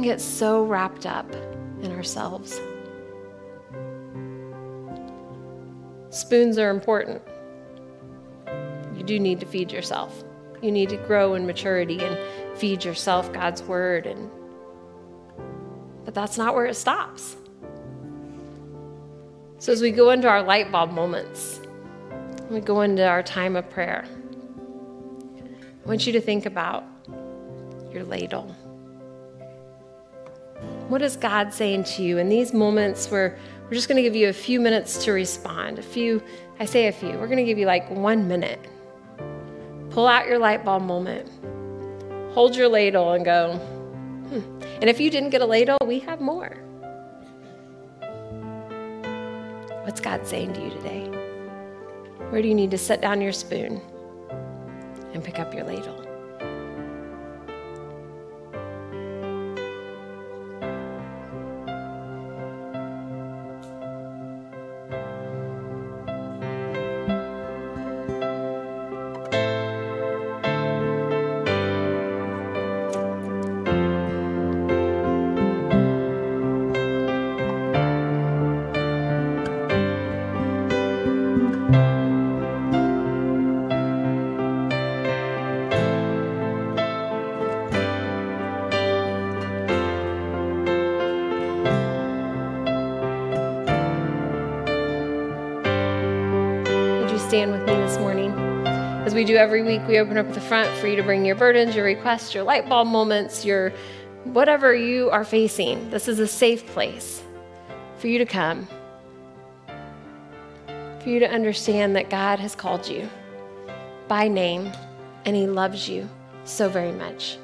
Can 0.00 0.08
get 0.08 0.20
so 0.22 0.64
wrapped 0.64 1.04
up 1.04 1.30
in 1.82 1.92
ourselves. 1.92 2.58
Spoons 6.08 6.56
are 6.56 6.70
important. 6.70 7.20
You 8.96 9.02
do 9.02 9.20
need 9.20 9.40
to 9.40 9.46
feed 9.46 9.70
yourself. 9.70 10.24
You 10.62 10.72
need 10.72 10.88
to 10.88 10.96
grow 10.96 11.34
in 11.34 11.46
maturity 11.46 12.02
and 12.02 12.18
feed 12.56 12.82
yourself 12.82 13.30
God's 13.34 13.62
word 13.62 14.06
and 14.06 14.30
but 16.06 16.14
that's 16.14 16.38
not 16.38 16.54
where 16.54 16.64
it 16.64 16.76
stops. 16.76 17.36
So 19.58 19.70
as 19.70 19.82
we 19.82 19.90
go 19.90 20.12
into 20.12 20.28
our 20.28 20.42
light 20.42 20.72
bulb 20.72 20.92
moments, 20.92 21.60
we 22.48 22.60
go 22.60 22.80
into 22.80 23.06
our 23.06 23.22
time 23.22 23.54
of 23.54 23.68
prayer. 23.68 24.06
I 25.84 25.86
want 25.86 26.06
you 26.06 26.14
to 26.14 26.22
think 26.22 26.46
about 26.46 26.84
your 27.92 28.04
ladle. 28.04 28.56
What 30.90 31.02
is 31.02 31.16
God 31.16 31.54
saying 31.54 31.84
to 31.84 32.02
you 32.02 32.18
in 32.18 32.28
these 32.28 32.52
moments 32.52 33.12
where 33.12 33.38
we're 33.62 33.74
just 33.74 33.86
going 33.86 33.94
to 33.94 34.02
give 34.02 34.16
you 34.16 34.28
a 34.28 34.32
few 34.32 34.58
minutes 34.58 35.04
to 35.04 35.12
respond? 35.12 35.78
A 35.78 35.82
few, 35.82 36.20
I 36.58 36.64
say 36.64 36.88
a 36.88 36.92
few, 36.92 37.10
we're 37.10 37.28
going 37.28 37.36
to 37.36 37.44
give 37.44 37.58
you 37.58 37.66
like 37.66 37.88
one 37.88 38.26
minute. 38.26 38.58
Pull 39.90 40.08
out 40.08 40.26
your 40.26 40.40
light 40.40 40.64
bulb 40.64 40.82
moment, 40.82 41.28
hold 42.34 42.56
your 42.56 42.66
ladle, 42.66 43.12
and 43.12 43.24
go, 43.24 43.54
hmm. 43.54 44.40
And 44.80 44.90
if 44.90 44.98
you 44.98 45.10
didn't 45.10 45.30
get 45.30 45.42
a 45.42 45.46
ladle, 45.46 45.78
we 45.86 46.00
have 46.00 46.20
more. 46.20 46.56
What's 49.84 50.00
God 50.00 50.26
saying 50.26 50.54
to 50.54 50.60
you 50.60 50.70
today? 50.70 51.04
Where 52.30 52.42
do 52.42 52.48
you 52.48 52.54
need 52.56 52.72
to 52.72 52.78
set 52.78 53.00
down 53.00 53.20
your 53.20 53.32
spoon 53.32 53.80
and 55.14 55.22
pick 55.22 55.38
up 55.38 55.54
your 55.54 55.62
ladle? 55.62 55.99
We 99.20 99.26
do 99.26 99.36
every 99.36 99.62
week, 99.62 99.86
we 99.86 99.98
open 99.98 100.16
up 100.16 100.32
the 100.32 100.40
front 100.40 100.74
for 100.78 100.86
you 100.86 100.96
to 100.96 101.02
bring 101.02 101.26
your 101.26 101.34
burdens, 101.34 101.76
your 101.76 101.84
requests, 101.84 102.34
your 102.34 102.42
light 102.42 102.66
bulb 102.70 102.88
moments, 102.88 103.44
your 103.44 103.70
whatever 104.24 104.74
you 104.74 105.10
are 105.10 105.26
facing. 105.26 105.90
This 105.90 106.08
is 106.08 106.18
a 106.20 106.26
safe 106.26 106.66
place 106.68 107.22
for 107.98 108.08
you 108.08 108.16
to 108.16 108.24
come, 108.24 108.66
for 109.66 111.10
you 111.10 111.18
to 111.18 111.30
understand 111.30 111.96
that 111.96 112.08
God 112.08 112.38
has 112.38 112.54
called 112.54 112.88
you 112.88 113.10
by 114.08 114.26
name 114.26 114.72
and 115.26 115.36
He 115.36 115.46
loves 115.46 115.86
you 115.86 116.08
so 116.44 116.70
very 116.70 116.92
much. 116.92 117.36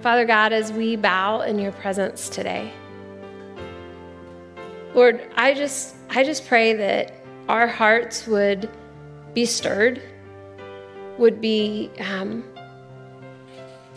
Father 0.00 0.24
God, 0.24 0.54
as 0.54 0.72
we 0.72 0.96
bow 0.96 1.42
in 1.42 1.58
your 1.58 1.72
presence 1.72 2.30
today, 2.30 2.72
Lord, 4.94 5.30
I 5.36 5.52
just 5.52 5.94
I 6.08 6.24
just 6.24 6.46
pray 6.46 6.72
that 6.72 7.12
our 7.50 7.66
hearts 7.66 8.26
would 8.26 8.70
be 9.34 9.44
stirred 9.44 10.00
would 11.18 11.40
be 11.40 11.90
um, 12.00 12.44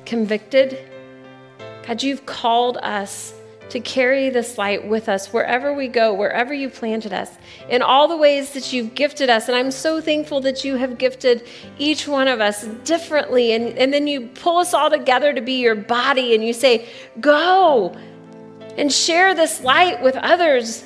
convicted. 0.06 0.78
God, 1.88 2.02
you've 2.04 2.26
called 2.26 2.78
us 2.78 3.34
to 3.70 3.80
carry 3.80 4.30
this 4.30 4.58
light 4.58 4.88
with 4.88 5.10
us 5.10 5.34
wherever 5.34 5.74
we 5.74 5.88
go, 5.88 6.14
wherever 6.14 6.54
you 6.54 6.70
planted 6.70 7.12
us, 7.12 7.32
in 7.70 7.82
all 7.82 8.08
the 8.08 8.18
ways 8.18 8.52
that 8.52 8.72
you've 8.72 8.94
gifted 8.94 9.30
us. 9.30 9.48
And 9.48 9.58
I'm 9.58 9.72
so 9.72 10.00
thankful 10.00 10.42
that 10.42 10.64
you 10.64 10.76
have 10.76 10.98
gifted 10.98 11.48
each 11.78 12.08
one 12.08 12.28
of 12.28 12.40
us 12.40 12.64
differently. 12.84 13.54
And, 13.54 13.78
and 13.78 13.92
then 13.92 14.08
you 14.08 14.28
pull 14.28 14.58
us 14.58 14.74
all 14.74 14.90
together 14.90 15.34
to 15.34 15.42
be 15.42 15.62
your 15.62 15.76
body 15.76 16.36
and 16.36 16.44
you 16.44 16.54
say, 16.54 16.88
Go 17.20 17.96
and 18.78 18.92
share 18.92 19.34
this 19.34 19.62
light 19.62 20.02
with 20.02 20.16
others 20.16 20.84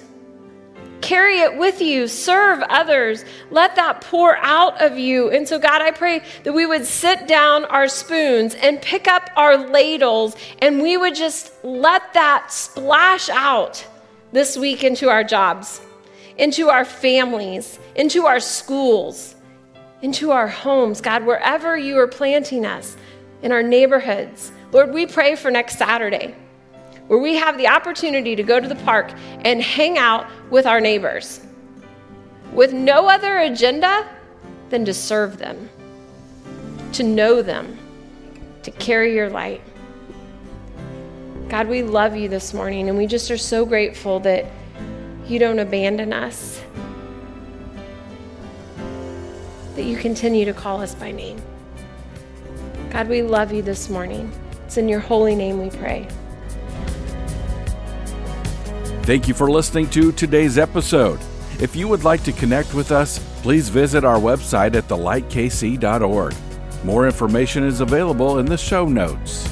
Carry 1.01 1.39
it 1.39 1.57
with 1.57 1.81
you. 1.81 2.07
Serve 2.07 2.61
others. 2.69 3.25
Let 3.51 3.75
that 3.75 4.01
pour 4.01 4.37
out 4.37 4.81
of 4.81 4.97
you. 4.97 5.29
And 5.29 5.47
so, 5.47 5.59
God, 5.59 5.81
I 5.81 5.91
pray 5.91 6.21
that 6.43 6.53
we 6.53 6.65
would 6.65 6.85
sit 6.85 7.27
down 7.27 7.65
our 7.65 7.87
spoons 7.87 8.55
and 8.55 8.81
pick 8.81 9.07
up 9.07 9.29
our 9.35 9.57
ladles 9.57 10.35
and 10.61 10.81
we 10.81 10.97
would 10.97 11.15
just 11.15 11.53
let 11.63 12.13
that 12.13 12.51
splash 12.51 13.29
out 13.29 13.85
this 14.31 14.57
week 14.57 14.83
into 14.83 15.09
our 15.09 15.23
jobs, 15.23 15.81
into 16.37 16.69
our 16.69 16.85
families, 16.85 17.79
into 17.95 18.25
our 18.25 18.39
schools, 18.39 19.35
into 20.01 20.31
our 20.31 20.47
homes. 20.47 21.01
God, 21.01 21.25
wherever 21.25 21.77
you 21.77 21.97
are 21.97 22.07
planting 22.07 22.65
us, 22.65 22.95
in 23.41 23.51
our 23.51 23.63
neighborhoods. 23.63 24.51
Lord, 24.71 24.93
we 24.93 25.05
pray 25.05 25.35
for 25.35 25.51
next 25.51 25.77
Saturday 25.77 26.35
where 27.09 27.19
we 27.19 27.35
have 27.35 27.57
the 27.57 27.67
opportunity 27.67 28.35
to 28.35 28.43
go 28.43 28.59
to 28.59 28.67
the 28.67 28.75
park 28.75 29.11
and 29.41 29.61
hang 29.63 29.97
out 29.97 30.27
with 30.51 30.67
our 30.67 30.79
neighbors 30.79 31.41
with 32.53 32.71
no 32.71 33.07
other 33.07 33.39
agenda 33.39 34.07
than 34.69 34.85
to 34.85 34.93
serve 34.93 35.37
them, 35.37 35.69
to 36.93 37.03
know 37.03 37.41
them, 37.41 37.77
to 38.63 38.71
carry 38.71 39.15
your 39.15 39.29
light. 39.29 39.61
God, 41.47 41.67
we 41.67 41.81
love 41.81 42.15
you 42.15 42.29
this 42.29 42.53
morning, 42.53 42.89
and 42.89 42.97
we 42.97 43.07
just 43.07 43.31
are 43.31 43.37
so 43.37 43.65
grateful 43.65 44.19
that 44.21 44.45
you 45.27 45.39
don't 45.39 45.59
abandon 45.59 46.13
us, 46.13 46.61
that 49.75 49.83
you 49.83 49.97
continue 49.97 50.45
to 50.45 50.53
call 50.53 50.81
us 50.81 50.93
by 50.93 51.11
name. 51.11 51.41
God, 52.91 53.07
we 53.07 53.21
love 53.21 53.51
you 53.51 53.61
this 53.61 53.89
morning. 53.89 54.31
It's 54.65 54.77
in 54.77 54.87
your 54.87 54.99
holy 54.99 55.35
name 55.35 55.59
we 55.59 55.69
pray. 55.69 56.07
Thank 59.09 59.27
you 59.27 59.33
for 59.33 59.49
listening 59.49 59.89
to 59.89 60.11
today's 60.11 60.59
episode. 60.59 61.19
If 61.59 61.75
you 61.75 61.87
would 61.87 62.03
like 62.03 62.23
to 62.25 62.31
connect 62.31 62.75
with 62.75 62.91
us, 62.91 63.17
please 63.41 63.67
visit 63.67 64.03
our 64.03 64.19
website 64.19 64.75
at 64.75 64.87
thelightkc.org. 64.87 66.35
More 66.83 67.07
information 67.07 67.63
is 67.63 67.81
available 67.81 68.37
in 68.37 68.45
the 68.45 68.55
show 68.55 68.85
notes. 68.85 69.48